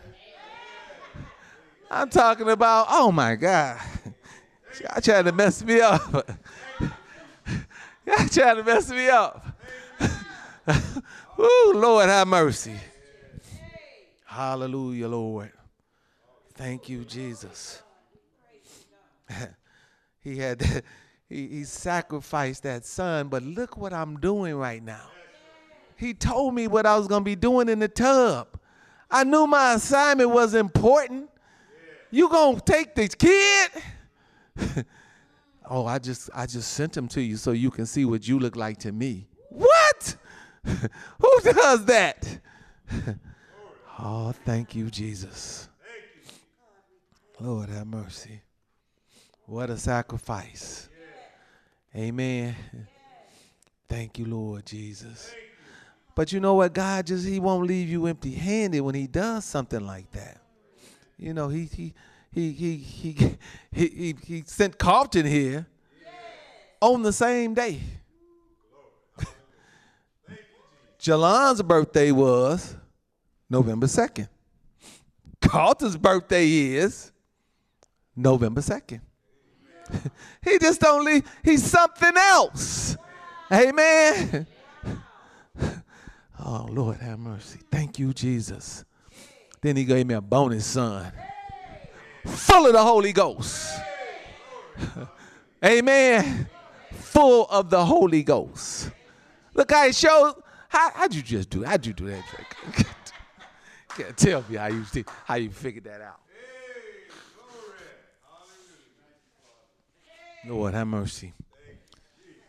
I'm 1.89 2.11
talking 2.11 2.49
about, 2.49 2.87
oh 2.91 3.13
my 3.13 3.37
God. 3.37 3.81
Y'all 4.81 5.01
trying 5.01 5.25
to 5.25 5.33
mess 5.33 5.63
me 5.63 5.81
up. 5.81 6.03
Y'all 6.81 8.29
trying 8.29 8.57
to 8.57 8.65
mess 8.65 8.91
me 8.91 9.09
up. 9.09 9.47
Ooh, 11.39 11.73
Lord, 11.75 12.09
have 12.09 12.27
mercy. 12.27 12.75
Hallelujah, 14.25 15.09
Lord. 15.09 15.53
Thank 16.55 16.89
you, 16.89 17.05
Jesus. 17.05 17.83
he 20.21 20.39
had 20.39 20.63
he, 21.29 21.49
he 21.49 21.65
sacrificed 21.65 22.63
that 22.65 22.85
son, 22.85 23.29
but 23.29 23.43
look 23.43 23.77
what 23.77 23.93
I'm 23.93 24.19
doing 24.19 24.55
right 24.57 24.83
now. 24.83 25.11
He 25.97 26.13
told 26.13 26.55
me 26.55 26.69
what 26.69 26.85
I 26.85 26.97
was 26.99 27.09
going 27.09 27.23
to 27.23 27.25
be 27.25 27.37
doing 27.37 27.69
in 27.69 27.79
the 27.79 27.89
tub. 27.89 28.49
I 29.11 29.25
knew 29.25 29.47
my 29.47 29.75
assignment 29.75 30.31
was 30.31 30.55
important. 30.55 31.31
You 32.11 32.29
going 32.29 32.57
to 32.57 32.63
take 32.63 32.95
this 32.95 33.15
kid 33.15 33.71
oh, 35.71 35.87
I 35.87 35.99
just 35.99 36.31
I 36.35 36.47
just 36.47 36.73
sent 36.73 36.93
them 36.93 37.09
to 37.09 37.21
you 37.21 37.37
so 37.37 37.53
you 37.53 37.71
can 37.71 37.87
see 37.87 38.05
what 38.05 38.27
you 38.27 38.39
look 38.39 38.57
like 38.57 38.79
to 38.79 38.93
me. 38.93 39.29
What? 39.51 40.17
Who 40.65 41.41
does 41.43 41.85
that? 41.87 42.41
oh, 43.99 44.33
thank 44.45 44.75
you, 44.75 44.91
Jesus. 44.91 45.69
Lord 47.39 47.69
have 47.69 47.87
mercy. 47.87 48.41
What 49.47 49.71
a 49.71 49.79
sacrifice. 49.79 50.89
Amen. 51.95 52.57
Thank 53.89 54.19
you, 54.19 54.27
Lord 54.27 54.67
Jesus. 54.67 55.33
But 56.17 56.33
you 56.33 56.41
know 56.41 56.55
what? 56.55 56.73
God 56.75 57.07
just 57.07 57.27
He 57.27 57.39
won't 57.39 57.67
leave 57.67 57.89
you 57.89 58.07
empty 58.07 58.33
handed 58.33 58.81
when 58.81 58.97
He 58.97 59.07
does 59.07 59.45
something 59.45 59.87
like 59.87 60.11
that. 60.13 60.41
You 61.17 61.33
know, 61.33 61.49
He 61.49 61.65
He 61.67 61.95
He 62.33 62.53
He 62.53 62.77
He 62.77 63.37
He, 63.73 63.89
he, 63.89 64.17
he 64.27 64.43
sent 64.47 64.79
Carlton 64.79 65.27
here 65.27 65.67
on 66.81 67.03
the 67.03 67.13
same 67.13 67.55
day. 67.55 67.81
Jalan's 70.99 71.63
birthday 71.63 72.11
was 72.11 72.75
November 73.49 73.87
2nd. 73.87 74.29
Carlton's 75.41 75.97
birthday 75.97 76.49
is 76.49 77.13
November 78.17 78.61
2nd. 78.61 79.01
He 80.43 80.59
just 80.59 80.81
don't 80.81 81.05
leave, 81.05 81.25
he's 81.43 81.65
something 81.65 82.17
else. 82.17 82.97
Amen. 83.53 84.47
Oh, 86.39 86.69
Lord, 86.71 86.99
have 86.99 87.19
mercy. 87.19 87.61
Thank 87.71 87.99
you, 87.99 88.13
Jesus. 88.13 88.85
Then 89.61 89.77
he 89.77 89.85
gave 89.85 90.07
me 90.07 90.15
a 90.15 90.21
bonus 90.21 90.67
son, 90.67 91.11
full 92.25 92.67
of 92.67 92.73
the 92.73 92.83
Holy 92.83 93.13
Ghost. 93.13 93.81
Amen. 95.65 96.49
Full 96.93 97.47
of 97.47 97.71
the 97.71 97.85
Holy 97.85 98.23
Ghost. 98.23 98.91
Look 99.55 99.73
how 99.73 99.87
it 99.87 99.95
shows. 99.95 100.35
How, 100.69 100.91
how'd 100.93 101.15
you 101.15 101.23
just 101.23 101.51
do? 101.51 101.65
How'd 101.65 101.87
you 101.87 101.95
do 101.95 102.07
that 102.07 102.23
trick? 102.29 102.87
Tell 104.17 104.45
me 104.49 104.57
how 104.57 104.67
you 104.67 104.85
how 105.25 105.37
you 105.37 105.51
figured 105.51 105.85
that 105.85 106.03
out. 106.03 106.21
Lord, 110.49 110.75
have 110.75 110.87
mercy. 110.87 111.33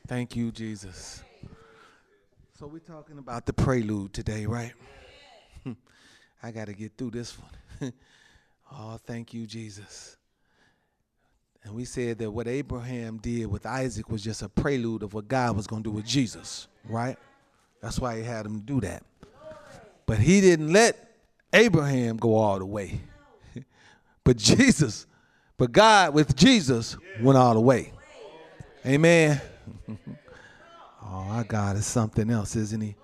Thank 0.07 0.35
you, 0.35 0.51
Jesus. 0.51 1.23
So 2.59 2.67
we're 2.67 2.79
talking 2.79 3.17
about 3.17 3.47
the 3.47 3.53
prelude 3.53 4.13
today, 4.13 4.45
right? 4.45 4.73
I 6.43 6.51
got 6.51 6.67
to 6.67 6.73
get 6.73 6.91
through 6.95 7.11
this 7.11 7.35
one. 7.39 7.93
oh, 8.71 8.99
thank 9.05 9.33
you, 9.33 9.47
Jesus. 9.47 10.15
And 11.63 11.73
we 11.73 11.85
said 11.85 12.19
that 12.19 12.29
what 12.29 12.47
Abraham 12.47 13.17
did 13.17 13.47
with 13.47 13.65
Isaac 13.65 14.09
was 14.09 14.23
just 14.23 14.43
a 14.43 14.49
prelude 14.49 15.01
of 15.01 15.15
what 15.15 15.27
God 15.27 15.55
was 15.55 15.65
going 15.65 15.81
to 15.81 15.89
do 15.89 15.95
with 15.95 16.05
Jesus, 16.05 16.67
right? 16.87 17.17
That's 17.81 17.99
why 17.99 18.17
he 18.17 18.23
had 18.23 18.45
him 18.45 18.59
do 18.59 18.79
that. 18.81 19.03
But 20.05 20.19
he 20.19 20.39
didn't 20.39 20.71
let 20.71 21.15
Abraham 21.51 22.17
go 22.17 22.35
all 22.35 22.59
the 22.59 22.65
way. 22.65 23.01
but 24.23 24.37
Jesus, 24.37 25.07
but 25.57 25.71
God 25.71 26.13
with 26.13 26.35
Jesus 26.35 26.97
went 27.19 27.37
all 27.37 27.53
the 27.53 27.61
way. 27.61 27.93
Amen. 28.85 29.41
Oh, 31.09 31.25
our 31.29 31.45
God 31.45 31.77
is 31.77 31.85
something 31.85 32.29
else, 32.29 32.57
isn't 32.57 32.81
he? 32.81 32.95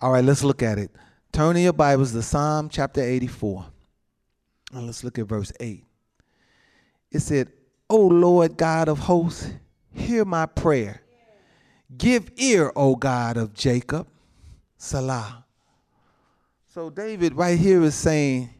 All 0.00 0.10
right, 0.10 0.24
let's 0.24 0.42
look 0.42 0.64
at 0.64 0.78
it. 0.78 0.90
Turn 1.30 1.56
in 1.56 1.62
your 1.62 1.72
Bibles 1.72 2.10
to 2.10 2.20
Psalm 2.20 2.68
chapter 2.68 3.00
84. 3.00 3.66
And 4.72 4.86
let's 4.86 5.04
look 5.04 5.16
at 5.18 5.26
verse 5.26 5.52
8. 5.60 5.84
It 7.12 7.20
said, 7.20 7.52
O 7.88 7.98
Lord 7.98 8.56
God 8.56 8.88
of 8.88 8.98
hosts, 8.98 9.52
hear 9.92 10.24
my 10.24 10.46
prayer. 10.46 11.02
Give 11.96 12.28
ear, 12.36 12.72
O 12.74 12.96
God 12.96 13.36
of 13.36 13.54
Jacob. 13.54 14.08
Selah. 14.76 15.44
So 16.74 16.90
David 16.90 17.34
right 17.34 17.58
here 17.58 17.82
is 17.82 17.94
saying, 17.94 18.50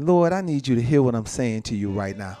Lord, 0.00 0.32
I 0.32 0.40
need 0.40 0.66
you 0.66 0.74
to 0.74 0.82
hear 0.82 1.02
what 1.02 1.14
I'm 1.14 1.26
saying 1.26 1.62
to 1.62 1.76
you 1.76 1.90
right 1.90 2.16
now. 2.16 2.38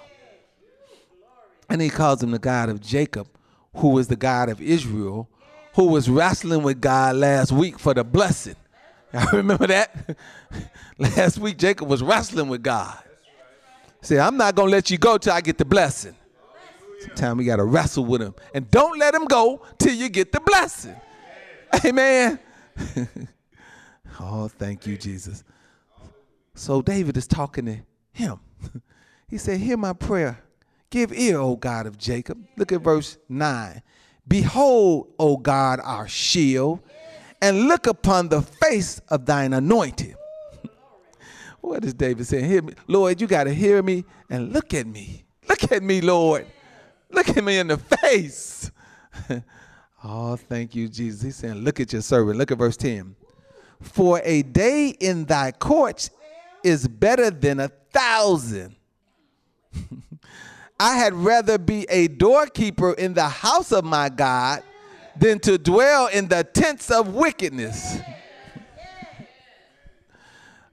And 1.68 1.80
he 1.80 1.88
calls 1.88 2.22
him 2.22 2.32
the 2.32 2.38
God 2.38 2.68
of 2.68 2.80
Jacob 2.80 3.28
who 3.76 3.88
was 3.88 4.08
the 4.08 4.16
God 4.16 4.48
of 4.48 4.60
Israel, 4.60 5.28
who 5.74 5.86
was 5.86 6.08
wrestling 6.08 6.62
with 6.62 6.80
God 6.80 7.16
last 7.16 7.52
week 7.52 7.78
for 7.78 7.94
the 7.94 8.04
blessing. 8.04 8.56
Y'all 9.14 9.26
remember 9.32 9.66
that? 9.66 10.18
last 10.98 11.38
week, 11.38 11.58
Jacob 11.58 11.88
was 11.88 12.02
wrestling 12.02 12.48
with 12.48 12.62
God. 12.62 12.96
Say, 14.02 14.18
I'm 14.18 14.36
not 14.36 14.54
going 14.54 14.68
to 14.68 14.72
let 14.72 14.90
you 14.90 14.98
go 14.98 15.18
till 15.18 15.32
I 15.32 15.40
get 15.40 15.58
the 15.58 15.64
blessing. 15.64 16.14
Sometimes 17.00 17.38
we 17.38 17.44
got 17.44 17.56
to 17.56 17.64
wrestle 17.64 18.04
with 18.04 18.22
him. 18.22 18.34
And 18.54 18.70
don't 18.70 18.98
let 18.98 19.14
him 19.14 19.24
go 19.24 19.62
till 19.78 19.94
you 19.94 20.08
get 20.08 20.32
the 20.32 20.40
blessing. 20.40 20.96
Amen. 21.84 22.38
oh, 24.20 24.48
thank 24.48 24.86
you, 24.86 24.96
Jesus. 24.96 25.44
So 26.60 26.82
David 26.82 27.16
is 27.16 27.26
talking 27.26 27.64
to 27.64 27.78
him. 28.12 28.38
he 29.28 29.38
said, 29.38 29.60
Hear 29.60 29.78
my 29.78 29.94
prayer 29.94 30.42
Give 30.90 31.10
ear, 31.10 31.38
O 31.38 31.56
God 31.56 31.86
of 31.86 31.96
Jacob. 31.96 32.44
Look 32.58 32.70
at 32.70 32.82
verse 32.82 33.16
9. 33.30 33.80
Behold, 34.28 35.08
O 35.18 35.38
God, 35.38 35.80
our 35.82 36.06
shield, 36.06 36.80
and 37.40 37.62
look 37.68 37.86
upon 37.86 38.28
the 38.28 38.42
face 38.42 39.00
of 39.08 39.24
thine 39.24 39.54
anointed. 39.54 40.16
what 41.62 41.82
is 41.82 41.94
David 41.94 42.26
saying? 42.26 42.44
Hear 42.44 42.60
me. 42.60 42.74
Lord, 42.88 43.22
you 43.22 43.26
got 43.26 43.44
to 43.44 43.54
hear 43.54 43.82
me 43.82 44.04
and 44.28 44.52
look 44.52 44.74
at 44.74 44.86
me. 44.86 45.24
Look 45.48 45.72
at 45.72 45.82
me, 45.82 46.02
Lord. 46.02 46.46
Look 47.08 47.30
at 47.30 47.42
me 47.42 47.58
in 47.58 47.68
the 47.68 47.78
face. 47.78 48.70
oh, 50.04 50.36
thank 50.36 50.74
you, 50.74 50.88
Jesus. 50.88 51.22
He's 51.22 51.36
saying, 51.36 51.54
Look 51.54 51.80
at 51.80 51.94
your 51.94 52.02
servant. 52.02 52.36
Look 52.36 52.50
at 52.50 52.58
verse 52.58 52.76
10. 52.76 53.16
For 53.80 54.20
a 54.24 54.42
day 54.42 54.88
in 55.00 55.24
thy 55.24 55.52
courts 55.52 56.10
is 56.62 56.86
better 56.86 57.30
than 57.30 57.60
a 57.60 57.68
thousand. 57.68 58.76
I 60.80 60.96
had 60.96 61.12
rather 61.12 61.58
be 61.58 61.86
a 61.90 62.08
doorkeeper 62.08 62.92
in 62.92 63.14
the 63.14 63.28
house 63.28 63.72
of 63.72 63.84
my 63.84 64.08
God 64.08 64.62
than 65.16 65.38
to 65.40 65.58
dwell 65.58 66.06
in 66.06 66.28
the 66.28 66.42
tents 66.42 66.90
of 66.90 67.14
wickedness. 67.14 67.98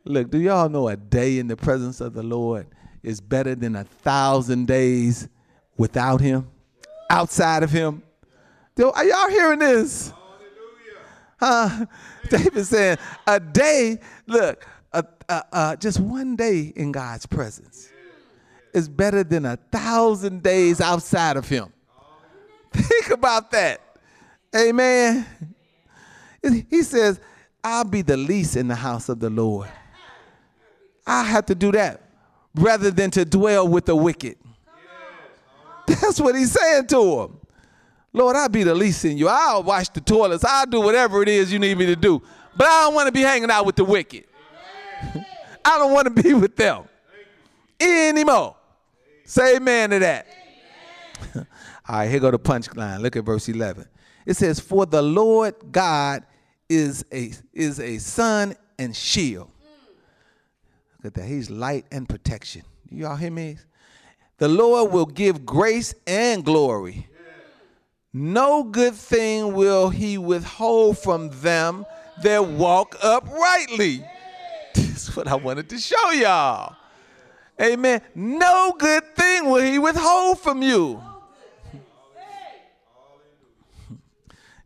Look, 0.05 0.31
do 0.31 0.39
y'all 0.39 0.69
know 0.69 0.87
a 0.87 0.95
day 0.95 1.37
in 1.37 1.47
the 1.47 1.57
presence 1.57 1.99
of 1.99 2.13
the 2.13 2.23
Lord 2.23 2.67
is 3.03 3.19
better 3.19 3.55
than 3.55 3.75
a 3.75 3.83
thousand 3.83 4.67
days 4.67 5.27
without 5.75 6.21
Him, 6.21 6.47
outside 7.09 7.63
of 7.63 7.71
Him? 7.71 8.01
Do, 8.75 8.89
Are 8.91 9.03
y'all 9.03 9.29
hearing 9.29 9.59
this? 9.59 10.13
Huh? 11.39 11.85
David 12.29 12.65
saying, 12.65 12.97
a 13.25 13.39
day, 13.39 13.99
look, 14.25 14.65
uh, 14.93 15.03
uh, 15.27 15.41
uh, 15.51 15.75
just 15.75 15.99
one 15.99 16.35
day 16.35 16.73
in 16.75 16.91
God's 16.91 17.25
presence 17.25 17.89
is 18.73 18.87
better 18.87 19.23
than 19.23 19.45
a 19.45 19.57
thousand 19.71 20.43
days 20.43 20.81
outside 20.81 21.37
of 21.37 21.47
him. 21.47 21.71
Think 22.71 23.09
about 23.11 23.51
that. 23.51 23.81
Amen. 24.55 25.25
He 26.69 26.83
says, 26.83 27.19
I'll 27.63 27.83
be 27.83 28.01
the 28.01 28.17
least 28.17 28.55
in 28.55 28.67
the 28.67 28.75
house 28.75 29.09
of 29.09 29.19
the 29.19 29.29
Lord. 29.29 29.67
I 31.05 31.23
have 31.23 31.45
to 31.47 31.55
do 31.55 31.71
that 31.73 32.01
rather 32.55 32.91
than 32.91 33.11
to 33.11 33.25
dwell 33.25 33.67
with 33.67 33.85
the 33.85 33.95
wicked. 33.95 34.37
That's 35.87 36.19
what 36.19 36.35
he's 36.35 36.51
saying 36.51 36.87
to 36.87 37.21
him. 37.21 37.39
Lord, 38.13 38.35
I'll 38.35 38.49
be 38.49 38.63
the 38.63 38.75
least 38.75 39.05
in 39.05 39.17
you. 39.17 39.27
I'll 39.27 39.63
wash 39.63 39.89
the 39.89 40.01
toilets. 40.01 40.43
I'll 40.43 40.65
do 40.65 40.81
whatever 40.81 41.21
it 41.21 41.29
is 41.29 41.51
you 41.51 41.59
need 41.59 41.77
me 41.77 41.85
to 41.87 41.95
do. 41.95 42.21
But 42.55 42.67
I 42.67 42.81
don't 42.83 42.95
want 42.95 43.07
to 43.07 43.11
be 43.11 43.21
hanging 43.21 43.51
out 43.51 43.65
with 43.65 43.75
the 43.75 43.85
wicked. 43.85 44.25
I 45.65 45.77
don't 45.77 45.91
want 45.91 46.15
to 46.15 46.23
be 46.23 46.33
with 46.33 46.55
them 46.55 46.85
anymore. 47.79 48.55
Say 49.25 49.57
amen 49.57 49.89
to 49.91 49.99
that. 49.99 50.27
All 51.35 51.43
right, 51.89 52.09
here 52.09 52.19
go 52.19 52.31
the 52.31 52.39
punchline. 52.39 53.01
Look 53.01 53.15
at 53.15 53.23
verse 53.23 53.49
11. 53.49 53.85
It 54.25 54.35
says, 54.35 54.59
For 54.59 54.85
the 54.85 55.01
Lord 55.01 55.55
God 55.71 56.23
is 56.69 57.05
a, 57.11 57.31
is 57.53 57.79
a 57.79 57.97
sun 57.97 58.55
and 58.77 58.95
shield. 58.95 59.49
Look 61.03 61.05
at 61.05 61.13
that. 61.15 61.25
He's 61.25 61.49
light 61.49 61.85
and 61.91 62.07
protection. 62.07 62.63
Y'all 62.89 63.15
hear 63.15 63.31
me? 63.31 63.57
The 64.37 64.47
Lord 64.47 64.91
will 64.91 65.05
give 65.05 65.45
grace 65.45 65.93
and 66.05 66.43
glory. 66.43 67.07
No 68.13 68.63
good 68.63 68.95
thing 68.95 69.53
will 69.53 69.89
he 69.89 70.17
withhold 70.17 70.97
from 70.97 71.29
them 71.41 71.85
that 72.23 72.47
walk 72.47 72.95
uprightly. 73.03 74.03
This 74.77 75.09
is 75.09 75.15
what 75.15 75.27
I 75.27 75.35
wanted 75.35 75.69
to 75.69 75.79
show 75.79 76.11
y'all. 76.11 76.75
Amen. 77.59 78.01
No 78.13 78.75
good 78.77 79.15
thing 79.15 79.49
will 79.49 79.61
he 79.61 79.79
withhold 79.79 80.39
from 80.39 80.61
you. 80.61 81.01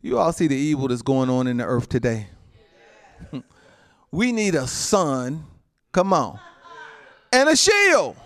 You 0.04 0.18
all 0.18 0.32
see 0.32 0.48
the 0.48 0.56
evil 0.56 0.88
that's 0.88 1.00
going 1.00 1.30
on 1.30 1.46
in 1.46 1.58
the 1.58 1.64
earth 1.64 1.88
today. 1.88 2.26
We 4.10 4.32
need 4.32 4.56
a 4.56 4.66
sun, 4.66 5.44
come 5.92 6.12
on, 6.12 6.38
and 7.32 7.48
a 7.48 7.56
shield. 7.56 8.16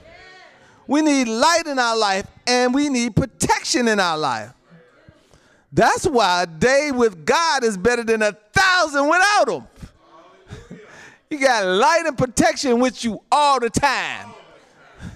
We 0.88 1.03
need 1.03 1.29
light 1.29 1.66
in 1.66 1.79
our 1.79 1.96
life 1.96 2.27
and 2.46 2.75
we 2.75 2.88
need 2.88 3.14
protection 3.14 3.87
in 3.88 4.01
our 4.01 4.16
life. 4.16 4.53
That's 5.70 6.07
why 6.07 6.44
a 6.44 6.46
day 6.46 6.90
with 6.92 7.27
God 7.27 7.62
is 7.62 7.77
better 7.77 8.03
than 8.03 8.22
a 8.22 8.33
thousand 8.33 9.09
without 9.09 9.49
Him. 9.49 9.66
You 11.30 11.38
got 11.38 11.66
light 11.66 12.04
and 12.06 12.16
protection 12.16 12.78
with 12.80 13.04
you 13.04 13.20
all 13.30 13.60
the 13.60 13.70
time. 13.70 14.30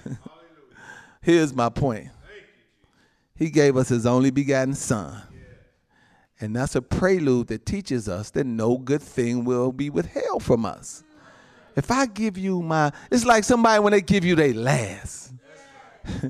Here's 1.23 1.55
my 1.55 1.69
point 1.69 2.09
He 3.35 3.51
gave 3.51 3.77
us 3.77 3.89
His 3.89 4.07
only 4.07 4.31
begotten 4.31 4.75
Son. 4.75 5.23
And 6.41 6.57
that's 6.57 6.75
a 6.75 6.81
prelude 6.81 7.49
that 7.49 7.67
teaches 7.67 8.09
us 8.09 8.31
that 8.31 8.45
no 8.45 8.79
good 8.79 9.03
thing 9.03 9.45
will 9.45 9.73
be 9.73 9.91
withheld 9.91 10.43
from 10.43 10.65
us. 10.65 11.05
If 11.77 11.91
I 11.91 12.07
give 12.07 12.39
you 12.39 12.63
my, 12.63 12.93
it's 13.11 13.27
like 13.27 13.45
somebody 13.45 13.81
when 13.81 13.93
they 13.93 14.01
give 14.01 14.25
you 14.25 14.35
their 14.35 14.55
last. 14.55 15.33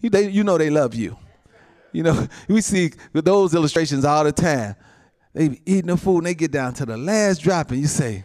you, 0.00 0.10
they, 0.10 0.30
you 0.30 0.42
know 0.42 0.56
they 0.56 0.70
love 0.70 0.94
you. 0.94 1.18
You 1.92 2.02
know, 2.02 2.26
we 2.48 2.60
see 2.62 2.92
those 3.12 3.54
illustrations 3.54 4.04
all 4.04 4.24
the 4.24 4.32
time. 4.32 4.74
They 5.34 5.48
be 5.48 5.60
eating 5.66 5.88
the 5.88 5.96
food 5.96 6.18
and 6.18 6.26
they 6.26 6.34
get 6.34 6.50
down 6.50 6.72
to 6.74 6.86
the 6.86 6.96
last 6.96 7.42
drop 7.42 7.70
and 7.70 7.80
you 7.80 7.86
say, 7.86 8.24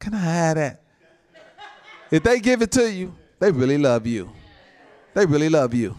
Can 0.00 0.14
I 0.14 0.18
have 0.18 0.56
that? 0.56 0.82
if 2.10 2.22
they 2.22 2.40
give 2.40 2.62
it 2.62 2.72
to 2.72 2.90
you, 2.90 3.14
they 3.38 3.52
really 3.52 3.78
love 3.78 4.06
you. 4.06 4.32
They 5.14 5.26
really 5.26 5.48
love 5.48 5.74
you. 5.74 5.96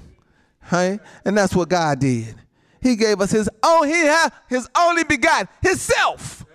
Hey? 0.64 1.00
And 1.24 1.38
that's 1.38 1.56
what 1.56 1.70
God 1.70 2.00
did. 2.00 2.36
He 2.82 2.96
gave 2.96 3.22
us 3.22 3.32
his 3.32 3.50
own, 3.64 3.88
he 3.88 3.94
had 3.94 4.34
his 4.50 4.68
only 4.78 5.04
begotten, 5.04 5.48
himself. 5.62 6.46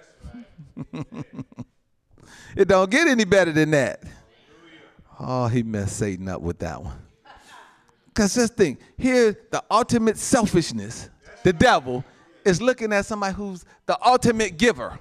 it 2.56 2.68
don't 2.68 2.90
get 2.90 3.06
any 3.06 3.24
better 3.24 3.52
than 3.52 3.70
that. 3.70 4.02
Oh, 5.18 5.46
he 5.46 5.62
messed 5.62 5.96
Satan 5.96 6.28
up 6.28 6.42
with 6.42 6.58
that 6.58 6.82
one. 6.82 6.98
Because 8.08 8.34
just 8.34 8.54
think, 8.54 8.80
here 8.98 9.38
the 9.50 9.62
ultimate 9.70 10.18
selfishness, 10.18 11.08
the 11.44 11.52
devil, 11.52 12.04
is 12.44 12.60
looking 12.60 12.92
at 12.92 13.06
somebody 13.06 13.34
who's 13.34 13.64
the 13.86 13.98
ultimate 14.04 14.56
giver. 14.56 14.98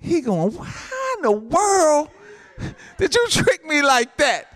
He 0.00 0.20
going, 0.20 0.52
how 0.52 1.16
in 1.16 1.22
the 1.22 1.30
world 1.30 2.10
did 2.98 3.14
you 3.14 3.28
trick 3.28 3.64
me 3.66 3.82
like 3.82 4.16
that? 4.16 4.46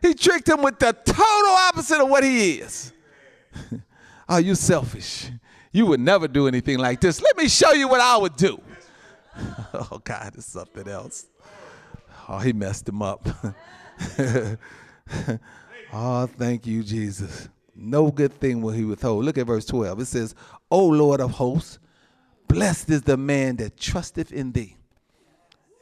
He 0.00 0.14
tricked 0.14 0.48
him 0.48 0.62
with 0.62 0.78
the 0.78 0.92
total 0.92 1.50
opposite 1.50 2.00
of 2.00 2.08
what 2.08 2.22
he 2.22 2.52
is. 2.52 2.92
oh, 4.28 4.36
you 4.38 4.54
selfish. 4.54 5.30
You 5.72 5.86
would 5.86 6.00
never 6.00 6.28
do 6.28 6.46
anything 6.48 6.78
like 6.78 7.00
this. 7.00 7.20
Let 7.20 7.36
me 7.36 7.48
show 7.48 7.72
you 7.72 7.88
what 7.88 8.00
I 8.00 8.16
would 8.16 8.36
do. 8.36 8.60
oh, 9.74 10.00
God, 10.02 10.32
it's 10.36 10.46
something 10.46 10.88
else. 10.88 11.26
Oh, 12.28 12.38
he 12.38 12.52
messed 12.52 12.88
him 12.88 13.02
up. 13.02 13.28
Oh, 15.92 16.26
thank 16.26 16.66
you, 16.66 16.82
Jesus. 16.82 17.48
No 17.74 18.10
good 18.10 18.32
thing 18.34 18.60
will 18.60 18.72
he 18.72 18.84
withhold. 18.84 19.24
Look 19.24 19.38
at 19.38 19.46
verse 19.46 19.64
12. 19.66 20.00
It 20.00 20.04
says, 20.06 20.34
O 20.70 20.84
Lord 20.84 21.20
of 21.20 21.32
hosts, 21.32 21.78
blessed 22.48 22.90
is 22.90 23.02
the 23.02 23.16
man 23.16 23.56
that 23.56 23.76
trusteth 23.76 24.32
in 24.32 24.52
thee. 24.52 24.76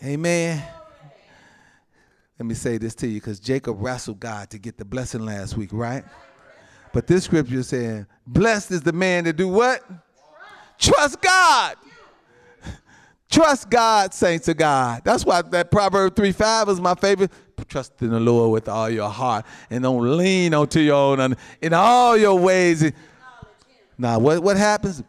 Amen. 0.02 0.62
Let 2.38 2.46
me 2.46 2.54
say 2.54 2.78
this 2.78 2.94
to 2.96 3.06
you 3.06 3.20
because 3.20 3.38
Jacob 3.38 3.76
wrestled 3.80 4.20
God 4.20 4.50
to 4.50 4.58
get 4.58 4.76
the 4.76 4.84
blessing 4.84 5.24
last 5.24 5.56
week, 5.56 5.70
right? 5.72 6.04
But 6.92 7.06
this 7.06 7.24
scripture 7.24 7.58
is 7.58 7.68
saying, 7.68 8.06
blessed 8.26 8.72
is 8.72 8.82
the 8.82 8.92
man 8.92 9.24
that 9.24 9.36
do 9.36 9.48
what? 9.48 9.82
Trust 10.78 11.20
God. 11.20 11.76
Trust 13.30 13.70
God, 13.70 14.14
saints 14.14 14.46
of 14.48 14.56
God. 14.56 15.02
That's 15.04 15.24
why 15.24 15.42
that 15.42 15.70
Proverb 15.70 16.14
3 16.14 16.32
5 16.32 16.68
is 16.68 16.80
my 16.80 16.94
favorite 16.94 17.32
trust 17.68 18.00
in 18.02 18.10
the 18.10 18.20
Lord 18.20 18.52
with 18.52 18.68
all 18.68 18.90
your 18.90 19.08
heart 19.08 19.46
and 19.70 19.82
don't 19.82 20.16
lean 20.16 20.54
onto 20.54 20.80
your 20.80 20.94
own 20.94 21.36
in 21.60 21.72
all 21.72 22.16
your 22.16 22.38
ways. 22.38 22.92
Now, 23.98 24.18
what, 24.18 24.42
what 24.42 24.56
happens? 24.56 25.02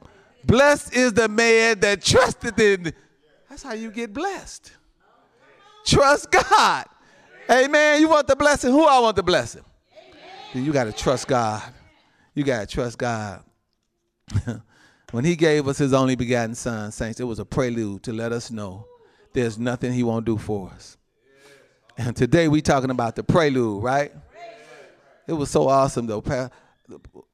Blessed 0.45 0.93
is 0.93 1.13
the 1.13 1.27
man 1.27 1.79
that 1.79 2.01
trusted 2.01 2.59
in. 2.59 2.93
That's 3.49 3.63
how 3.63 3.73
you 3.73 3.89
get 3.89 4.13
blessed. 4.13 4.71
Trust 5.85 6.31
God. 6.31 6.85
Amen. 7.49 8.01
You 8.01 8.09
want 8.09 8.27
the 8.27 8.35
blessing? 8.35 8.71
Who 8.71 8.85
I 8.85 8.99
want 8.99 9.15
the 9.15 9.23
blessing? 9.23 9.63
You 10.53 10.71
got 10.71 10.85
to 10.85 10.93
trust 10.93 11.27
God. 11.27 11.61
You 12.33 12.43
got 12.43 12.61
to 12.61 12.73
trust 12.73 12.97
God. 12.97 13.43
when 15.11 15.25
he 15.25 15.35
gave 15.35 15.67
us 15.67 15.77
his 15.77 15.93
only 15.93 16.15
begotten 16.15 16.55
son, 16.55 16.91
saints, 16.91 17.19
it 17.19 17.23
was 17.23 17.39
a 17.39 17.45
prelude 17.45 18.03
to 18.03 18.13
let 18.13 18.31
us 18.31 18.51
know 18.51 18.85
there's 19.33 19.57
nothing 19.57 19.93
he 19.93 20.03
won't 20.03 20.25
do 20.25 20.37
for 20.37 20.69
us. 20.69 20.97
And 21.97 22.15
today 22.15 22.47
we 22.47 22.61
talking 22.61 22.89
about 22.89 23.15
the 23.15 23.23
prelude, 23.23 23.83
right? 23.83 24.11
It 25.27 25.33
was 25.33 25.49
so 25.49 25.67
awesome 25.67 26.07
though. 26.07 26.23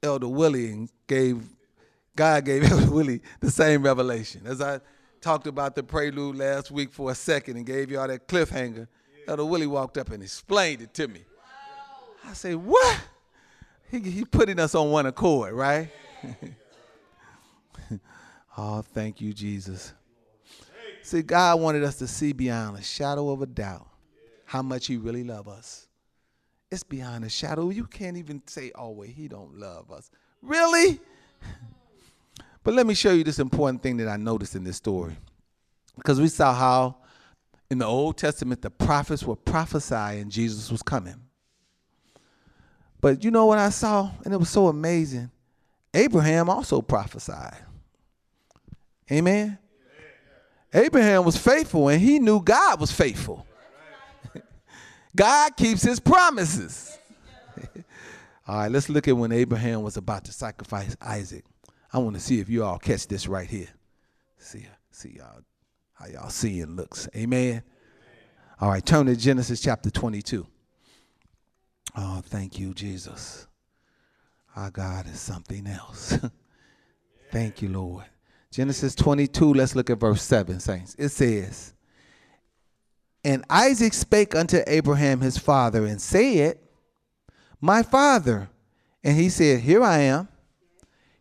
Elder 0.02 0.28
Willie 0.28 0.88
gave 1.08 1.44
God 2.16 2.46
gave 2.46 2.64
Elder 2.72 2.92
Willie 2.92 3.22
the 3.40 3.52
same 3.52 3.84
revelation. 3.84 4.42
As 4.46 4.62
I 4.62 4.80
talked 5.22 5.48
about 5.48 5.76
the 5.76 5.84
prelude 5.84 6.36
last 6.36 6.72
week 6.72 6.92
for 6.92 7.12
a 7.12 7.16
second 7.16 7.58
and 7.58 7.66
gave 7.66 7.92
y'all 7.92 8.08
that 8.08 8.28
cliffhanger, 8.28 8.88
Elder 9.28 9.46
Willie 9.46 9.68
walked 9.68 9.98
up 9.98 10.12
and 10.12 10.24
explained 10.24 10.82
it 10.82 10.94
to 10.96 11.08
me. 11.08 11.24
I 12.26 12.34
said, 12.34 12.56
What? 12.56 13.00
He, 13.90 14.00
he 14.00 14.26
putting 14.26 14.60
us 14.60 14.74
on 14.74 14.90
one 14.90 15.06
accord, 15.06 15.54
right? 15.54 15.90
oh, 18.58 18.82
thank 18.82 19.20
you, 19.20 19.34
Jesus. 19.34 19.94
See, 21.04 21.22
God 21.22 21.60
wanted 21.60 21.84
us 21.84 21.98
to 21.98 22.08
see 22.08 22.32
beyond 22.32 22.78
a 22.78 22.82
shadow 22.82 23.32
of 23.32 23.42
a 23.42 23.46
doubt 23.46 23.88
how 24.46 24.62
much 24.62 24.88
he 24.88 24.98
really 24.98 25.24
love 25.24 25.48
us. 25.48 25.88
It's 26.70 26.84
beyond 26.84 27.26
a 27.26 27.30
shadow. 27.30 27.70
You 27.70 27.86
can't 27.86 28.16
even 28.16 28.42
say, 28.46 28.72
oh, 28.76 28.92
wait, 28.92 29.10
he 29.10 29.28
don't 29.28 29.58
love 29.58 29.92
us. 29.92 30.10
Really? 30.42 31.00
but 32.64 32.74
let 32.74 32.86
me 32.86 32.94
show 32.94 33.12
you 33.12 33.24
this 33.24 33.40
important 33.40 33.82
thing 33.82 33.98
that 33.98 34.08
I 34.08 34.18
noticed 34.18 34.56
in 34.56 34.64
this 34.64 34.78
story. 34.78 35.16
Because 35.96 36.22
we 36.22 36.28
saw 36.28 36.54
how 36.54 36.98
in 37.70 37.78
the 37.78 37.86
Old 37.86 38.18
Testament 38.18 38.62
the 38.62 38.70
prophets 38.70 39.24
were 39.24 39.36
prophesying 39.36 40.30
Jesus 40.30 40.72
was 40.72 40.84
coming. 40.84 41.22
But 43.00 43.24
you 43.24 43.32
know 43.32 43.48
what 43.48 43.58
I 43.58 43.70
saw? 43.70 44.12
And 44.24 44.34
it 44.34 44.38
was 44.38 44.50
so 44.50 44.68
amazing. 44.68 45.32
Abraham 45.94 46.50
also 46.50 46.82
prophesied. 46.82 47.58
Amen. 49.12 49.58
Abraham 50.74 51.26
was 51.26 51.36
faithful 51.36 51.90
and 51.90 52.02
he 52.02 52.20
knew 52.20 52.42
God 52.42 52.80
was 52.80 52.92
faithful. 52.92 53.46
God 55.16 55.58
keeps 55.58 55.82
his 55.82 56.00
promises. 56.00 56.98
all 58.48 58.56
right, 58.56 58.72
let's 58.72 58.88
look 58.88 59.08
at 59.08 59.18
when 59.18 59.32
Abraham 59.34 59.82
was 59.82 59.98
about 59.98 60.24
to 60.26 60.32
sacrifice 60.32 60.96
Isaac. 61.02 61.44
I 61.94 62.00
want 62.00 62.16
to 62.16 62.22
see 62.22 62.40
if 62.40 62.50
you 62.50 62.64
all 62.64 62.78
catch 62.78 63.08
this 63.08 63.28
right 63.28 63.50
here. 63.50 63.70
See, 64.38 64.66
see 64.92 65.18
y'all, 65.18 65.42
how 65.94 66.08
y'all 66.08 66.30
seeing 66.30 66.76
looks. 66.76 67.10
Amen. 67.16 67.64
All 68.60 68.70
right, 68.70 68.86
turn 68.86 69.08
to 69.08 69.16
Genesis 69.16 69.62
chapter 69.62 69.90
22. 69.90 70.46
Oh, 71.98 72.22
thank 72.26 72.60
you, 72.60 72.74
Jesus. 72.74 73.48
Our 74.56 74.72
God 74.72 75.08
is 75.08 75.20
something 75.20 75.68
else. 75.68 76.18
thank 77.32 77.62
you, 77.62 77.70
Lord. 77.70 78.06
Genesis 78.52 78.96
22, 78.96 79.54
let's 79.54 79.76
look 79.76 79.90
at 79.90 80.00
verse 80.00 80.22
7, 80.22 80.60
saints. 80.60 80.96
It 80.98 81.10
says, 81.10 81.74
and 83.24 83.46
Isaac 83.50 83.94
spake 83.94 84.36
unto 84.36 84.62
Abraham 84.66 85.22
his 85.22 85.38
father 85.38 85.86
and 85.86 86.02
said, 86.02 86.58
My 87.60 87.84
father. 87.84 88.50
And 89.04 89.18
he 89.18 89.30
said, 89.30 89.62
Here 89.62 89.84
I 89.84 90.00
am. 90.00 90.28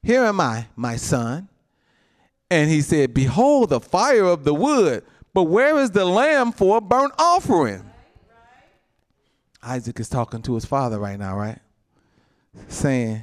Here 0.02 0.24
am 0.24 0.40
I, 0.40 0.66
my 0.76 0.96
son. 0.96 1.48
And 2.50 2.70
he 2.70 2.80
said, 2.80 3.14
Behold 3.14 3.70
the 3.70 3.80
fire 3.80 4.24
of 4.24 4.44
the 4.44 4.54
wood, 4.54 5.04
but 5.32 5.44
where 5.44 5.78
is 5.78 5.90
the 5.90 6.04
lamb 6.04 6.52
for 6.52 6.78
a 6.78 6.80
burnt 6.80 7.12
offering? 7.18 7.84
Isaac 9.62 10.00
is 10.00 10.08
talking 10.08 10.42
to 10.42 10.54
his 10.54 10.64
father 10.64 10.98
right 10.98 11.18
now, 11.18 11.36
right? 11.36 11.58
Saying, 12.68 13.22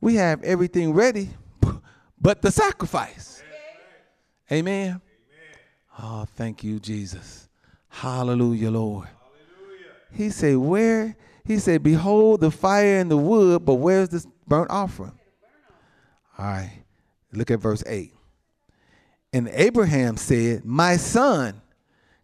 We 0.00 0.14
have 0.14 0.42
everything 0.42 0.94
ready 0.94 1.30
but 2.20 2.40
the 2.40 2.50
sacrifice. 2.50 3.42
Amen. 4.50 4.88
Amen. 4.88 5.00
Oh, 5.98 6.26
thank 6.36 6.64
you, 6.64 6.78
Jesus. 6.78 7.48
Hallelujah, 7.88 8.70
Lord. 8.70 9.08
Hallelujah. 9.08 9.92
He 10.12 10.30
said, 10.30 10.56
Where? 10.56 11.16
He 11.44 11.58
said, 11.58 11.82
Behold 11.82 12.40
the 12.40 12.50
fire 12.50 13.00
and 13.00 13.10
the 13.10 13.16
wood, 13.16 13.64
but 13.64 13.74
where's 13.74 14.08
this 14.08 14.26
burnt 14.46 14.70
offering? 14.70 15.12
All 16.40 16.46
right. 16.46 16.72
Look 17.32 17.50
at 17.50 17.60
verse 17.60 17.84
8. 17.86 18.14
And 19.34 19.50
Abraham 19.52 20.16
said, 20.16 20.64
My 20.64 20.96
son, 20.96 21.60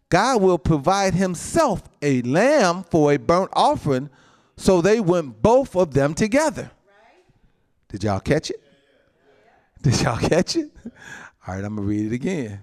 God 0.09 0.41
will 0.41 0.57
provide 0.57 1.13
himself 1.13 1.83
a 2.01 2.23
lamb 2.23 2.83
for 2.83 3.13
a 3.13 3.17
burnt 3.17 3.51
offering. 3.53 4.09
So 4.57 4.81
they 4.81 4.99
went 4.99 5.43
both 5.43 5.75
of 5.75 5.93
them 5.93 6.15
together. 6.15 6.71
Did 7.89 8.03
y'all 8.03 8.19
catch 8.19 8.49
it? 8.49 8.59
Did 9.83 10.01
y'all 10.01 10.17
catch 10.17 10.55
it? 10.55 10.71
All 11.47 11.53
right, 11.53 11.63
I'm 11.63 11.75
going 11.75 11.87
to 11.87 11.93
read 11.93 12.11
it 12.11 12.15
again. 12.15 12.59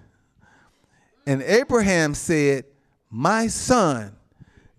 And 1.25 1.41
Abraham 1.41 2.15
said, 2.15 2.65
my 3.09 3.47
son, 3.47 4.13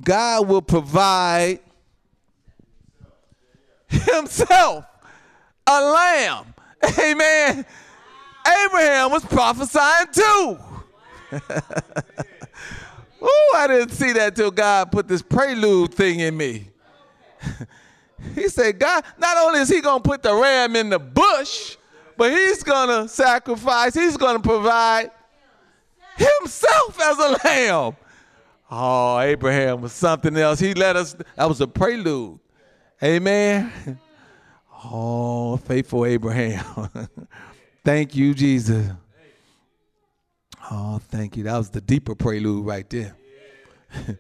God 0.04 0.46
will 0.46 0.60
provide 0.60 1.60
himself 3.88 4.84
a 5.66 5.80
lamb. 5.80 6.52
Amen. 6.84 7.64
Abraham 8.46 9.10
was 9.10 9.24
prophesying 9.24 10.06
too. 10.12 10.58
oh, 13.22 13.54
I 13.56 13.66
didn't 13.66 13.90
see 13.90 14.12
that 14.12 14.36
till 14.36 14.50
God 14.50 14.92
put 14.92 15.08
this 15.08 15.22
prelude 15.22 15.92
thing 15.94 16.20
in 16.20 16.36
me. 16.36 16.68
he 18.34 18.48
said, 18.48 18.78
God, 18.78 19.04
not 19.18 19.36
only 19.38 19.60
is 19.60 19.68
he 19.68 19.80
going 19.80 20.02
to 20.02 20.08
put 20.08 20.22
the 20.22 20.34
ram 20.34 20.76
in 20.76 20.90
the 20.90 20.98
bush, 20.98 21.76
but 22.16 22.32
he's 22.32 22.62
going 22.62 22.88
to 22.88 23.08
sacrifice, 23.08 23.94
he's 23.94 24.16
going 24.16 24.36
to 24.36 24.42
provide 24.42 25.10
himself 26.16 27.00
as 27.00 27.18
a 27.18 27.38
lamb. 27.44 27.96
Oh, 28.70 29.20
Abraham 29.20 29.80
was 29.80 29.92
something 29.92 30.36
else. 30.36 30.58
He 30.58 30.74
let 30.74 30.96
us, 30.96 31.14
that 31.36 31.48
was 31.48 31.60
a 31.60 31.66
prelude. 31.66 32.38
Amen. 33.02 33.98
Oh, 34.84 35.56
faithful 35.56 36.04
Abraham. 36.04 36.90
thank 37.84 38.14
you, 38.14 38.34
Jesus. 38.34 38.90
Oh, 40.70 40.98
thank 41.10 41.36
you. 41.36 41.44
That 41.44 41.56
was 41.56 41.70
the 41.70 41.80
deeper 41.80 42.14
prelude 42.14 42.66
right 42.66 42.88
there. 42.90 43.16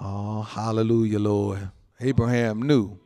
oh, 0.00 0.42
hallelujah, 0.42 1.18
Lord. 1.18 1.70
Abraham 2.00 2.62
knew. 2.62 2.98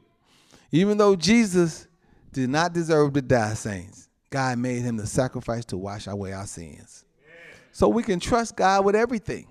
Even 0.72 0.98
though 0.98 1.16
Jesus 1.16 1.86
did 2.32 2.50
not 2.50 2.72
deserve 2.72 3.12
to 3.14 3.22
die, 3.22 3.54
saints, 3.54 4.08
God 4.30 4.58
made 4.58 4.82
him 4.82 4.96
the 4.96 5.06
sacrifice 5.06 5.64
to 5.66 5.76
wash 5.76 6.06
away 6.06 6.32
our 6.32 6.46
sins. 6.46 7.04
So 7.72 7.88
we 7.88 8.02
can 8.02 8.20
trust 8.20 8.56
God 8.56 8.84
with 8.84 8.96
everything. 8.96 9.46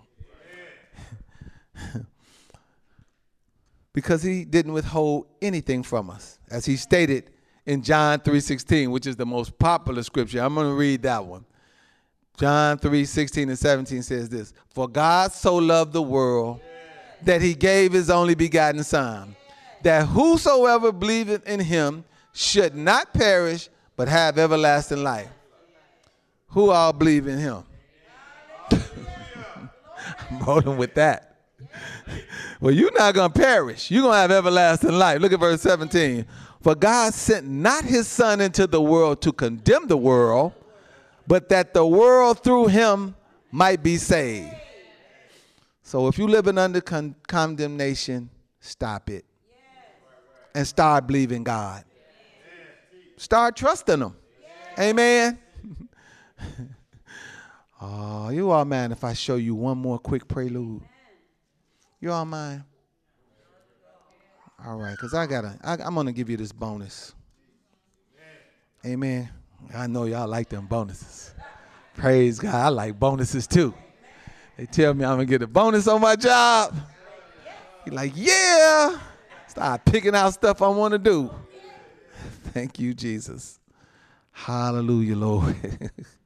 because 3.94 4.24
he 4.24 4.46
didn't 4.46 4.74
withhold 4.74 5.28
anything 5.42 5.84
from 5.84 6.10
us. 6.10 6.40
As 6.50 6.66
he 6.66 6.76
stated 6.76 7.32
in 7.66 7.82
John 7.84 8.20
3:16, 8.20 8.92
which 8.92 9.06
is 9.06 9.16
the 9.16 9.26
most 9.26 9.58
popular 9.60 10.04
scripture. 10.04 10.42
I'm 10.42 10.56
going 10.56 10.68
to 10.68 10.74
read 10.74 11.04
that 11.04 11.26
one. 11.26 11.46
John 12.38 12.80
3:16 12.80 13.50
and 13.50 13.60
17 13.60 14.02
says 14.02 14.30
this, 14.30 14.54
"For 14.74 14.88
God 14.88 15.32
so 15.34 15.56
loved 15.56 15.94
the 15.94 16.02
world 16.02 16.62
that 17.24 17.42
he 17.42 17.54
gave 17.54 17.94
his 17.94 18.10
only 18.10 18.34
begotten 18.34 18.84
son, 18.84 19.36
that 19.84 20.08
whosoever 20.08 20.92
believeth 20.92 21.46
in 21.48 21.60
him 21.60 22.06
should 22.34 22.76
not 22.76 23.14
perish 23.14 23.70
but 23.96 24.08
have 24.08 24.38
everlasting 24.38 25.04
life." 25.04 25.30
Who 26.50 26.72
all 26.72 26.94
believe 26.94 27.28
in 27.28 27.38
him? 27.38 27.64
I'm 28.72 30.40
rolling 30.40 30.78
with 30.78 30.96
that. 30.96 31.29
Well, 32.60 32.74
you're 32.74 32.92
not 32.98 33.14
going 33.14 33.32
to 33.32 33.40
perish. 33.40 33.90
You're 33.92 34.04
going 34.04 34.14
to 34.14 34.20
have 34.20 34.32
everlasting 34.32 34.92
life. 34.92 35.22
Look 35.22 35.34
at 35.34 35.40
verse 35.40 35.62
17. 35.62 36.26
For 36.62 36.76
God 36.76 37.14
sent 37.14 37.48
not 37.48 37.86
his 37.86 38.08
son 38.08 38.42
into 38.42 38.68
the 38.68 38.82
world 38.82 39.22
to 39.22 39.32
condemn 39.32 39.88
the 39.88 39.98
world, 39.98 40.54
but 41.26 41.50
that 41.50 41.74
the 41.74 41.86
world 41.86 42.44
through 42.44 42.68
him 42.68 43.16
might 43.52 43.82
be 43.82 43.98
saved. 43.98 44.54
So 45.84 46.08
if 46.08 46.18
you're 46.18 46.30
living 46.30 46.58
under 46.58 46.82
con- 46.82 47.16
condemnation, 47.28 48.30
stop 48.60 49.10
it. 49.10 49.26
And 50.54 50.68
start 50.68 51.08
believing 51.08 51.44
God. 51.44 51.84
Start 53.18 53.56
trusting 53.56 54.00
him. 54.00 54.16
Amen. 54.78 55.40
oh, 57.82 58.30
you 58.30 58.50
all 58.50 58.66
man 58.66 58.92
if 58.92 59.04
I 59.04 59.14
show 59.14 59.36
you 59.36 59.56
one 59.56 59.78
more 59.78 60.00
quick 60.00 60.28
prelude? 60.28 60.82
You 62.00 62.12
all 62.12 62.26
mine? 62.26 62.64
All 64.66 64.78
right, 64.78 64.92
because 64.92 65.14
I 65.14 65.26
gotta, 65.26 65.58
I, 65.64 65.74
I'm 65.74 65.96
gonna 65.96 66.12
give 66.12 66.30
you 66.30 66.38
this 66.38 66.52
bonus. 66.52 67.14
Amen. 68.86 69.30
I 69.76 69.88
know 69.88 70.06
y'all 70.06 70.28
like 70.28 70.50
them 70.50 70.66
bonuses. 70.66 71.34
Praise 71.96 72.40
God. 72.40 72.56
I 72.56 72.70
like 72.70 72.98
bonuses 72.98 73.46
too. 73.46 73.74
They 74.56 74.66
tell 74.66 74.94
me 74.94 75.04
I'm 75.04 75.12
gonna 75.12 75.26
get 75.26 75.42
a 75.42 75.48
bonus 75.48 75.88
on 75.88 76.00
my 76.00 76.16
job. 76.16 76.76
You're 77.86 77.96
like, 77.96 78.14
yeah. 78.16 78.98
Start 79.48 79.84
picking 79.84 80.16
out 80.16 80.34
stuff 80.34 80.62
I 80.62 80.70
want 80.70 80.94
to 80.94 80.98
do. 80.98 81.30
Thank 82.54 82.80
you, 82.80 82.94
Jesus. 82.94 83.60
Hallelujah, 84.32 85.16
Lord. 85.16 85.56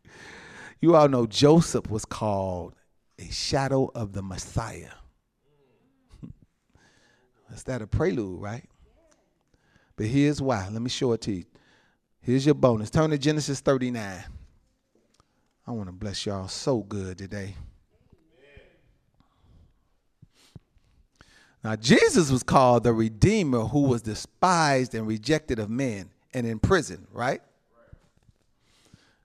you 0.81 0.95
all 0.95 1.07
know 1.07 1.25
Joseph 1.25 1.89
was 1.89 2.05
called 2.05 2.75
a 3.17 3.25
shadow 3.31 3.89
of 3.95 4.13
the 4.13 4.21
Messiah. 4.21 4.91
That's 7.53 7.61
that 7.65 7.83
a 7.83 7.87
prelude, 7.87 8.41
right? 8.41 8.67
But 9.95 10.07
here's 10.07 10.41
why. 10.41 10.67
Let 10.69 10.81
me 10.81 10.89
show 10.89 11.11
it 11.11 11.21
to 11.21 11.33
you. 11.33 11.43
Here's 12.19 12.47
your 12.47 12.55
bonus. 12.55 12.89
Turn 12.89 13.11
to 13.11 13.17
Genesis 13.19 13.59
39. 13.59 14.23
I 15.67 15.71
want 15.71 15.87
to 15.87 15.91
bless 15.91 16.25
y'all 16.25 16.47
so 16.47 16.79
good 16.79 17.19
today. 17.19 17.53
Now, 21.63 21.75
Jesus 21.75 22.31
was 22.31 22.41
called 22.41 22.85
the 22.85 22.91
Redeemer 22.91 23.65
who 23.65 23.83
was 23.83 24.01
despised 24.01 24.95
and 24.95 25.05
rejected 25.05 25.59
of 25.59 25.69
men 25.69 26.09
and 26.33 26.47
in 26.47 26.57
prison, 26.57 27.05
right? 27.13 27.43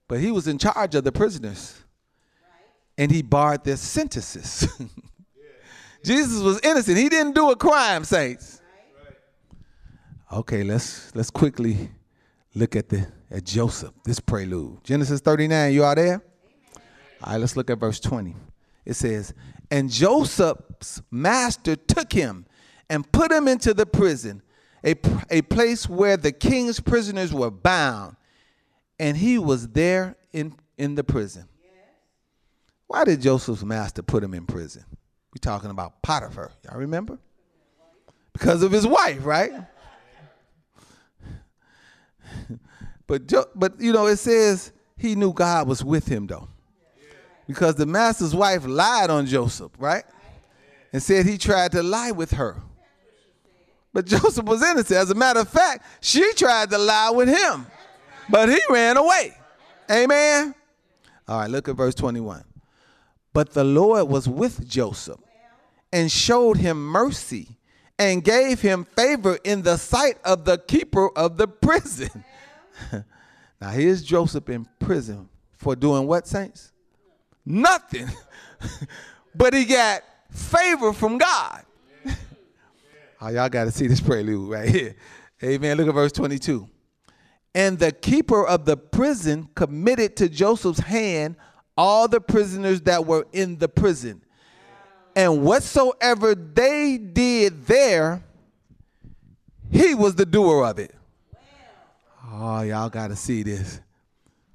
But 0.06 0.20
he 0.20 0.30
was 0.30 0.46
in 0.46 0.58
charge 0.58 0.94
of 0.94 1.02
the 1.02 1.12
prisoners 1.12 1.80
and 2.98 3.10
he 3.10 3.22
barred 3.22 3.64
their 3.64 3.78
sentences. 3.78 4.68
Jesus 6.04 6.40
was 6.40 6.60
innocent. 6.62 6.96
He 6.96 7.08
didn't 7.08 7.34
do 7.34 7.50
a 7.50 7.56
crime, 7.56 8.04
saints. 8.04 8.60
Okay, 10.32 10.62
let's 10.62 11.14
let's 11.14 11.30
quickly 11.30 11.90
look 12.54 12.76
at 12.76 12.88
the 12.88 13.06
at 13.30 13.44
Joseph, 13.44 13.92
this 14.04 14.20
prelude. 14.20 14.82
Genesis 14.84 15.20
39, 15.20 15.72
you 15.72 15.84
are 15.84 15.94
there? 15.94 16.22
All 17.22 17.32
right, 17.32 17.40
let's 17.40 17.56
look 17.56 17.70
at 17.70 17.78
verse 17.78 18.00
20. 18.00 18.34
It 18.84 18.94
says, 18.94 19.34
And 19.70 19.90
Joseph's 19.90 21.02
master 21.10 21.76
took 21.76 22.12
him 22.12 22.46
and 22.88 23.10
put 23.12 23.30
him 23.30 23.48
into 23.48 23.74
the 23.74 23.84
prison, 23.84 24.42
a, 24.84 24.94
a 25.30 25.42
place 25.42 25.88
where 25.88 26.16
the 26.16 26.32
king's 26.32 26.80
prisoners 26.80 27.34
were 27.34 27.50
bound, 27.50 28.16
and 28.98 29.16
he 29.16 29.38
was 29.38 29.68
there 29.68 30.16
in, 30.32 30.54
in 30.78 30.94
the 30.94 31.04
prison. 31.04 31.46
Why 32.86 33.04
did 33.04 33.20
Joseph's 33.20 33.64
master 33.64 34.02
put 34.02 34.24
him 34.24 34.32
in 34.32 34.46
prison? 34.46 34.84
We're 35.38 35.52
talking 35.52 35.70
about 35.70 36.02
Potiphar. 36.02 36.50
Y'all 36.64 36.78
remember? 36.78 37.16
Because 38.32 38.64
of 38.64 38.72
his 38.72 38.84
wife, 38.84 39.24
right? 39.24 39.52
but 43.06 43.32
but 43.54 43.80
you 43.80 43.92
know 43.92 44.06
it 44.06 44.16
says 44.16 44.72
he 44.96 45.14
knew 45.14 45.32
God 45.32 45.68
was 45.68 45.84
with 45.84 46.08
him 46.08 46.26
though. 46.26 46.48
Because 47.46 47.76
the 47.76 47.86
master's 47.86 48.34
wife 48.34 48.66
lied 48.66 49.10
on 49.10 49.26
Joseph, 49.26 49.70
right? 49.78 50.02
And 50.92 51.00
said 51.00 51.24
he 51.24 51.38
tried 51.38 51.70
to 51.72 51.84
lie 51.84 52.10
with 52.10 52.32
her. 52.32 52.56
But 53.92 54.06
Joseph 54.06 54.44
was 54.44 54.60
innocent. 54.60 54.98
As 54.98 55.10
a 55.12 55.14
matter 55.14 55.38
of 55.40 55.48
fact, 55.48 55.86
she 56.00 56.32
tried 56.32 56.70
to 56.70 56.78
lie 56.78 57.10
with 57.10 57.28
him. 57.28 57.64
But 58.28 58.48
he 58.48 58.58
ran 58.68 58.96
away. 58.96 59.36
Amen. 59.88 60.52
All 61.28 61.38
right, 61.38 61.48
look 61.48 61.68
at 61.68 61.76
verse 61.76 61.94
21. 61.94 62.42
But 63.32 63.52
the 63.52 63.62
Lord 63.62 64.08
was 64.08 64.28
with 64.28 64.68
Joseph 64.68 65.20
and 65.92 66.10
showed 66.10 66.56
him 66.58 66.84
mercy 66.84 67.58
and 67.98 68.22
gave 68.22 68.60
him 68.60 68.86
favor 68.96 69.38
in 69.44 69.62
the 69.62 69.76
sight 69.76 70.18
of 70.24 70.44
the 70.44 70.58
keeper 70.58 71.10
of 71.16 71.36
the 71.36 71.48
prison. 71.48 72.24
now, 73.60 73.70
here's 73.70 74.02
Joseph 74.02 74.48
in 74.48 74.66
prison 74.78 75.28
for 75.56 75.74
doing 75.74 76.06
what, 76.06 76.26
saints? 76.26 76.72
Nothing. 77.44 78.08
but 79.34 79.54
he 79.54 79.64
got 79.64 80.02
favor 80.30 80.92
from 80.92 81.18
God. 81.18 81.64
oh, 83.20 83.28
y'all 83.28 83.48
got 83.48 83.64
to 83.64 83.72
see 83.72 83.86
this 83.86 84.00
prelude 84.00 84.50
right 84.50 84.68
here. 84.68 84.94
Amen. 85.42 85.76
Look 85.76 85.88
at 85.88 85.94
verse 85.94 86.12
22. 86.12 86.68
And 87.54 87.78
the 87.78 87.90
keeper 87.90 88.46
of 88.46 88.64
the 88.64 88.76
prison 88.76 89.48
committed 89.54 90.16
to 90.18 90.28
Joseph's 90.28 90.80
hand 90.80 91.36
all 91.76 92.08
the 92.08 92.20
prisoners 92.20 92.80
that 92.82 93.06
were 93.06 93.26
in 93.32 93.56
the 93.58 93.68
prison. 93.68 94.22
And 95.18 95.42
whatsoever 95.42 96.36
they 96.36 96.96
did 96.96 97.66
there, 97.66 98.22
he 99.68 99.92
was 99.92 100.14
the 100.14 100.24
doer 100.24 100.64
of 100.64 100.78
it. 100.78 100.94
Oh, 102.30 102.60
y'all 102.60 102.88
got 102.88 103.08
to 103.08 103.16
see 103.16 103.42
this. 103.42 103.80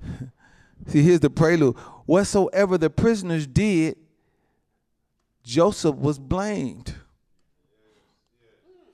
see, 0.88 1.02
here's 1.02 1.20
the 1.20 1.30
prelude. 1.30 1.76
Whatsoever 2.06 2.78
the 2.78 2.90
prisoners 2.90 3.46
did, 3.46 3.98
Joseph 5.44 5.98
was 5.98 6.18
blamed. 6.18 6.96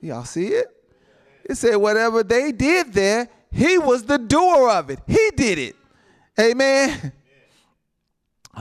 Y'all 0.00 0.24
see 0.24 0.48
it? 0.48 0.66
It 1.44 1.54
said, 1.54 1.76
whatever 1.76 2.24
they 2.24 2.50
did 2.50 2.92
there, 2.92 3.28
he 3.52 3.78
was 3.78 4.02
the 4.02 4.18
doer 4.18 4.70
of 4.70 4.90
it. 4.90 4.98
He 5.06 5.30
did 5.36 5.58
it. 5.58 5.76
Amen. 6.38 7.12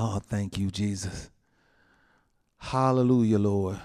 Oh, 0.02 0.20
thank 0.20 0.60
you, 0.60 0.70
Jesus. 0.70 1.32
Hallelujah, 2.60 3.40
Lord. 3.40 3.80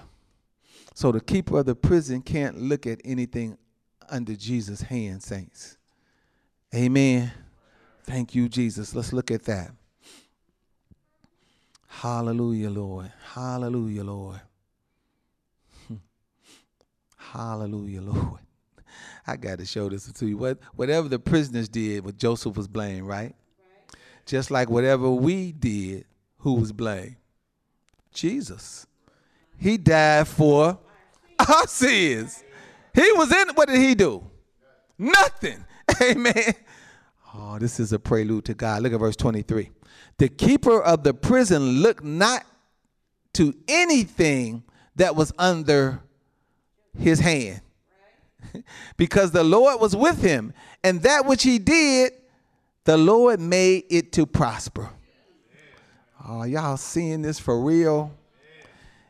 So 0.93 1.11
the 1.11 1.21
keeper 1.21 1.59
of 1.59 1.65
the 1.65 1.75
prison 1.75 2.21
can't 2.21 2.61
look 2.61 2.85
at 2.85 3.01
anything 3.03 3.57
under 4.09 4.35
Jesus' 4.35 4.81
hand, 4.81 5.23
saints. 5.23 5.77
Amen. 6.73 7.31
Thank 8.03 8.35
you, 8.35 8.47
Jesus. 8.47 8.93
Let's 8.93 9.11
look 9.11 9.31
at 9.31 9.43
that. 9.45 9.71
Hallelujah, 11.87 12.69
Lord. 12.69 13.11
Hallelujah, 13.33 14.03
Lord. 14.03 14.41
Hallelujah, 17.17 18.01
Lord. 18.01 18.39
I 19.27 19.37
got 19.37 19.59
to 19.59 19.65
show 19.65 19.89
this 19.89 20.11
to 20.11 20.27
you. 20.27 20.37
What, 20.37 20.59
whatever 20.75 21.07
the 21.07 21.19
prisoners 21.19 21.69
did, 21.69 22.05
what 22.05 22.17
Joseph 22.17 22.57
was 22.57 22.67
blamed, 22.67 23.07
right? 23.07 23.33
right? 23.33 23.95
Just 24.25 24.51
like 24.51 24.69
whatever 24.69 25.09
we 25.09 25.53
did, 25.53 26.05
who 26.39 26.55
was 26.55 26.71
blamed? 26.71 27.15
Jesus. 28.15 28.87
He 29.57 29.77
died 29.77 30.27
for 30.27 30.79
our 31.39 31.67
sins. 31.67 32.43
He 32.93 33.11
was 33.11 33.31
in, 33.31 33.49
what 33.49 33.67
did 33.67 33.79
he 33.79 33.93
do? 33.93 34.23
Nothing. 34.97 35.63
Amen. 36.01 36.55
Oh, 37.33 37.59
this 37.59 37.79
is 37.79 37.93
a 37.93 37.99
prelude 37.99 38.45
to 38.45 38.53
God. 38.53 38.81
Look 38.81 38.93
at 38.93 38.99
verse 38.99 39.15
23. 39.15 39.69
The 40.17 40.29
keeper 40.29 40.81
of 40.81 41.03
the 41.03 41.13
prison 41.13 41.81
looked 41.81 42.03
not 42.03 42.43
to 43.33 43.53
anything 43.67 44.63
that 44.95 45.15
was 45.15 45.33
under 45.37 46.01
his 46.97 47.19
hand 47.19 47.59
because 48.97 49.31
the 49.31 49.43
Lord 49.43 49.81
was 49.81 49.95
with 49.95 50.21
him, 50.21 50.53
and 50.83 51.01
that 51.01 51.25
which 51.25 51.43
he 51.43 51.59
did, 51.59 52.13
the 52.85 52.95
Lord 52.95 53.41
made 53.41 53.83
it 53.89 54.13
to 54.13 54.25
prosper. 54.25 54.89
Oh, 56.27 56.43
y'all 56.43 56.77
seeing 56.77 57.21
this 57.21 57.39
for 57.39 57.61
real? 57.61 58.11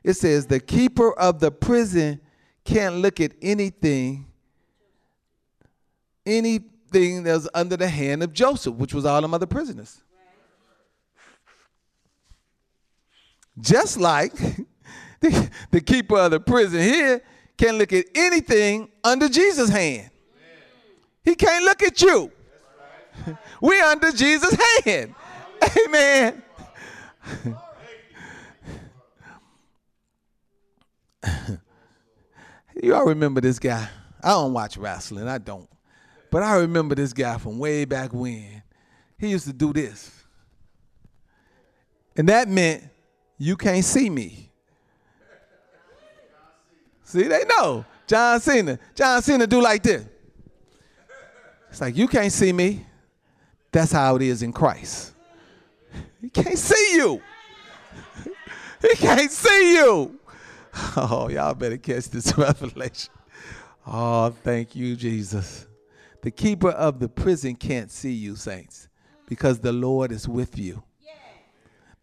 It 0.03 0.13
says, 0.13 0.45
The 0.45 0.59
keeper 0.59 1.17
of 1.17 1.39
the 1.39 1.49
prison 1.49 2.19
can't 2.65 2.95
look 2.95 3.21
at 3.21 3.31
anything, 3.41 4.25
anything 6.25 7.23
that 7.23 7.33
was 7.33 7.49
under 7.53 7.77
the 7.77 7.87
hand 7.87 8.21
of 8.21 8.33
Joseph, 8.33 8.75
which 8.75 8.93
was 8.93 9.05
all 9.05 9.21
them 9.21 9.33
other 9.33 9.45
prisoners. 9.45 10.01
Just 13.59 13.97
like 13.97 14.33
the, 15.21 15.49
the 15.71 15.79
keeper 15.79 16.17
of 16.17 16.31
the 16.31 16.39
prison 16.41 16.81
here 16.81 17.21
can't 17.57 17.77
look 17.77 17.93
at 17.93 18.05
anything 18.13 18.89
under 19.03 19.29
Jesus' 19.29 19.69
hand. 19.69 20.09
He 21.23 21.35
can't 21.35 21.63
look 21.63 21.81
at 21.81 22.01
you. 22.01 22.31
we 23.61 23.79
under 23.81 24.11
Jesus' 24.11 24.57
hand. 24.83 25.15
Amen. 25.85 26.43
You 32.81 32.93
all 32.93 33.05
remember 33.05 33.41
this 33.41 33.59
guy. 33.59 33.87
I 34.23 34.29
don't 34.29 34.53
watch 34.53 34.77
wrestling, 34.77 35.27
I 35.27 35.37
don't. 35.37 35.69
But 36.31 36.43
I 36.43 36.57
remember 36.57 36.95
this 36.95 37.13
guy 37.13 37.37
from 37.37 37.59
way 37.59 37.85
back 37.85 38.13
when. 38.13 38.61
He 39.17 39.29
used 39.29 39.47
to 39.47 39.53
do 39.53 39.71
this. 39.71 40.11
And 42.15 42.29
that 42.29 42.47
meant 42.47 42.83
you 43.37 43.55
can't 43.55 43.83
see 43.83 44.09
me. 44.09 44.51
See, 47.03 47.23
they 47.23 47.43
know. 47.45 47.85
John 48.07 48.39
Cena. 48.39 48.79
John 48.93 49.21
Cena 49.21 49.47
do 49.47 49.61
like 49.61 49.83
this. 49.83 50.05
It's 51.69 51.81
like, 51.81 51.95
you 51.97 52.07
can't 52.07 52.31
see 52.31 52.53
me. 52.53 52.85
That's 53.71 53.91
how 53.91 54.15
it 54.15 54.21
is 54.21 54.41
in 54.41 54.53
Christ. 54.53 55.14
Can't 56.35 56.57
see 56.57 56.95
you. 56.95 57.21
he 58.81 58.95
can't 58.95 59.31
see 59.31 59.75
you. 59.75 60.19
Oh, 60.97 61.29
y'all 61.29 61.53
better 61.53 61.77
catch 61.77 62.09
this 62.09 62.37
revelation. 62.37 63.13
Oh, 63.87 64.29
thank 64.43 64.75
you, 64.75 64.95
Jesus. 64.95 65.67
The 66.21 66.31
keeper 66.31 66.71
of 66.71 66.99
the 66.99 67.07
prison 67.07 67.55
can't 67.55 67.89
see 67.89 68.11
you, 68.11 68.35
saints, 68.35 68.89
because 69.27 69.59
the 69.59 69.71
Lord 69.71 70.11
is 70.11 70.27
with 70.27 70.57
you 70.57 70.83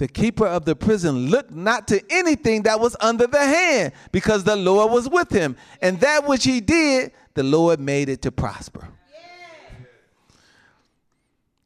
the 0.02 0.08
keeper 0.08 0.48
of 0.48 0.64
the 0.64 0.74
prison 0.74 1.28
looked 1.30 1.52
not 1.52 1.86
to 1.86 2.02
anything 2.10 2.62
that 2.62 2.80
was 2.80 2.96
under 2.98 3.28
the 3.28 3.38
hand, 3.38 3.92
because 4.10 4.42
the 4.42 4.56
Lord 4.56 4.90
was 4.90 5.08
with 5.08 5.30
him. 5.30 5.56
And 5.80 6.00
that 6.00 6.26
which 6.26 6.42
he 6.42 6.60
did, 6.60 7.12
the 7.34 7.44
Lord 7.44 7.78
made 7.78 8.08
it 8.08 8.20
to 8.22 8.32
prosper. 8.32 8.88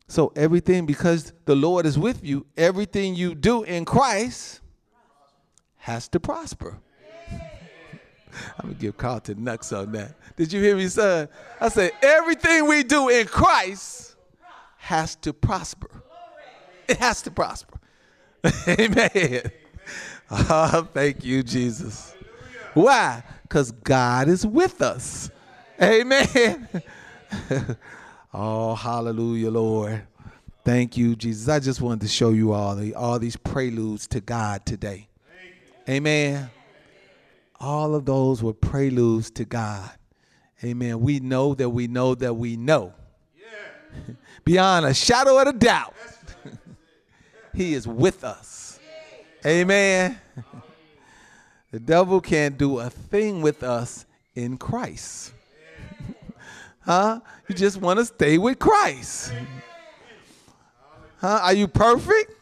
So, 0.09 0.33
everything, 0.37 0.87
because 0.87 1.33
the 1.47 1.57
Lord 1.57 1.85
is 1.85 1.99
with 1.99 2.25
you, 2.25 2.47
everything 2.57 3.14
you 3.14 3.35
do 3.35 3.64
in 3.64 3.85
Christ 3.85 4.61
has 5.79 6.09
to 6.09 6.21
prosper. 6.21 6.79
I'm 8.59 8.66
gonna 8.69 8.75
give 8.75 8.97
Carlton 8.97 9.42
nuts 9.42 9.73
on 9.73 9.92
that. 9.92 10.14
Did 10.37 10.53
you 10.53 10.62
hear 10.62 10.77
me, 10.77 10.88
son? 10.88 11.29
I 11.61 11.69
said, 11.69 11.92
everything 12.03 12.69
we 12.69 12.83
do 12.83 13.09
in 13.09 13.27
Christ 13.27 14.14
has 14.77 15.16
to 15.16 15.33
prosper. 15.33 15.90
It 16.87 16.99
has 16.99 17.23
to 17.23 17.31
prosper. 17.31 17.81
Amen. 18.69 19.42
Oh, 20.31 20.88
thank 20.92 21.25
you, 21.25 21.42
Jesus. 21.42 22.14
Why? 22.75 23.23
Because 23.42 23.73
God 23.73 24.29
is 24.29 24.47
with 24.47 24.83
us. 24.83 25.31
Amen. 25.81 26.69
oh, 28.37 28.75
hallelujah, 28.75 29.51
Lord. 29.51 30.03
Thank 30.64 30.96
you, 30.96 31.16
Jesus. 31.16 31.49
I 31.49 31.59
just 31.61 31.81
wanted 31.81 32.03
to 32.03 32.09
show 32.09 32.31
you 32.31 32.53
all 32.53 32.75
the 32.77 32.94
all 32.94 33.18
these 33.18 33.37
preludes 33.37 34.07
to 34.09 34.20
God 34.20 34.66
today. 34.66 35.09
Amen. 35.88 36.51
All 37.59 37.94
of 37.94 38.05
those 38.05 38.42
were 38.42 38.53
preludes 38.53 39.31
to 39.33 39.44
God. 39.44 39.90
Amen. 40.64 41.01
We 41.01 41.20
know 41.20 41.55
that 41.55 41.70
we 41.70 41.87
know 41.87 42.14
that 42.16 42.35
we 42.35 42.57
know. 42.57 42.92
Beyond 44.44 44.87
a 44.87 44.94
shadow 44.94 45.38
of 45.38 45.49
a 45.49 45.53
doubt 45.53 45.94
he 47.55 47.75
is 47.75 47.87
with 47.87 48.25
us. 48.25 48.79
Amen. 49.44 50.18
The 51.72 51.81
devil 51.81 52.22
can't 52.22 52.57
do 52.57 52.79
a 52.79 52.88
thing 52.88 53.42
with 53.42 53.62
us 53.62 54.07
in 54.35 54.57
Christ. 54.57 55.35
Huh? 56.87 57.20
You 57.49 57.55
just 57.55 57.79
want 57.79 57.99
to 57.99 58.07
stay 58.07 58.38
with 58.38 58.59
Christ. 58.59 59.33
Huh? 61.18 61.40
Are 61.42 61.53
you 61.53 61.68
perfect? 61.68 62.33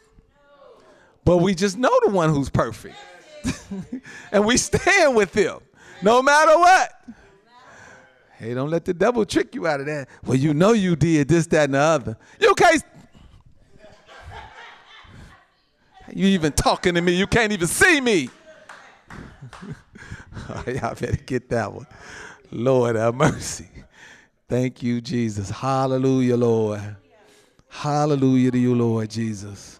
But 1.25 1.37
we 1.37 1.55
just 1.55 1.77
know 1.77 1.91
the 2.05 2.11
one 2.11 2.29
who's 2.29 2.49
perfect. 2.49 2.95
and 4.31 4.45
we 4.45 4.57
stand 4.57 5.15
with 5.15 5.33
him 5.33 5.57
no 6.01 6.21
matter 6.21 6.57
what. 6.57 6.91
Hey, 8.37 8.53
don't 8.53 8.69
let 8.69 8.85
the 8.85 8.93
devil 8.93 9.25
trick 9.25 9.55
you 9.55 9.65
out 9.65 9.79
of 9.79 9.85
that. 9.87 10.09
Well, 10.23 10.37
you 10.37 10.53
know 10.53 10.73
you 10.73 10.95
did 10.95 11.27
this, 11.27 11.47
that, 11.47 11.65
and 11.65 11.73
the 11.73 11.79
other. 11.79 12.17
You 12.39 12.53
can't 12.53 12.83
You 16.13 16.27
even 16.27 16.51
talking 16.51 16.93
to 16.95 17.01
me, 17.01 17.13
you 17.13 17.27
can't 17.27 17.51
even 17.51 17.67
see 17.67 17.99
me. 18.01 18.29
oh, 20.49 20.63
y'all 20.67 20.93
better 20.95 21.17
get 21.25 21.49
that 21.49 21.73
one. 21.73 21.87
Lord 22.51 22.95
have 22.95 23.15
mercy. 23.15 23.67
Thank 24.47 24.83
you, 24.83 25.01
Jesus. 25.01 25.49
Hallelujah, 25.49 26.37
Lord. 26.37 26.95
Hallelujah 27.67 28.51
to 28.51 28.57
you, 28.57 28.75
Lord 28.75 29.09
Jesus. 29.09 29.79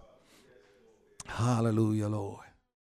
Hallelujah, 1.28 2.08
Lord. 2.08 2.45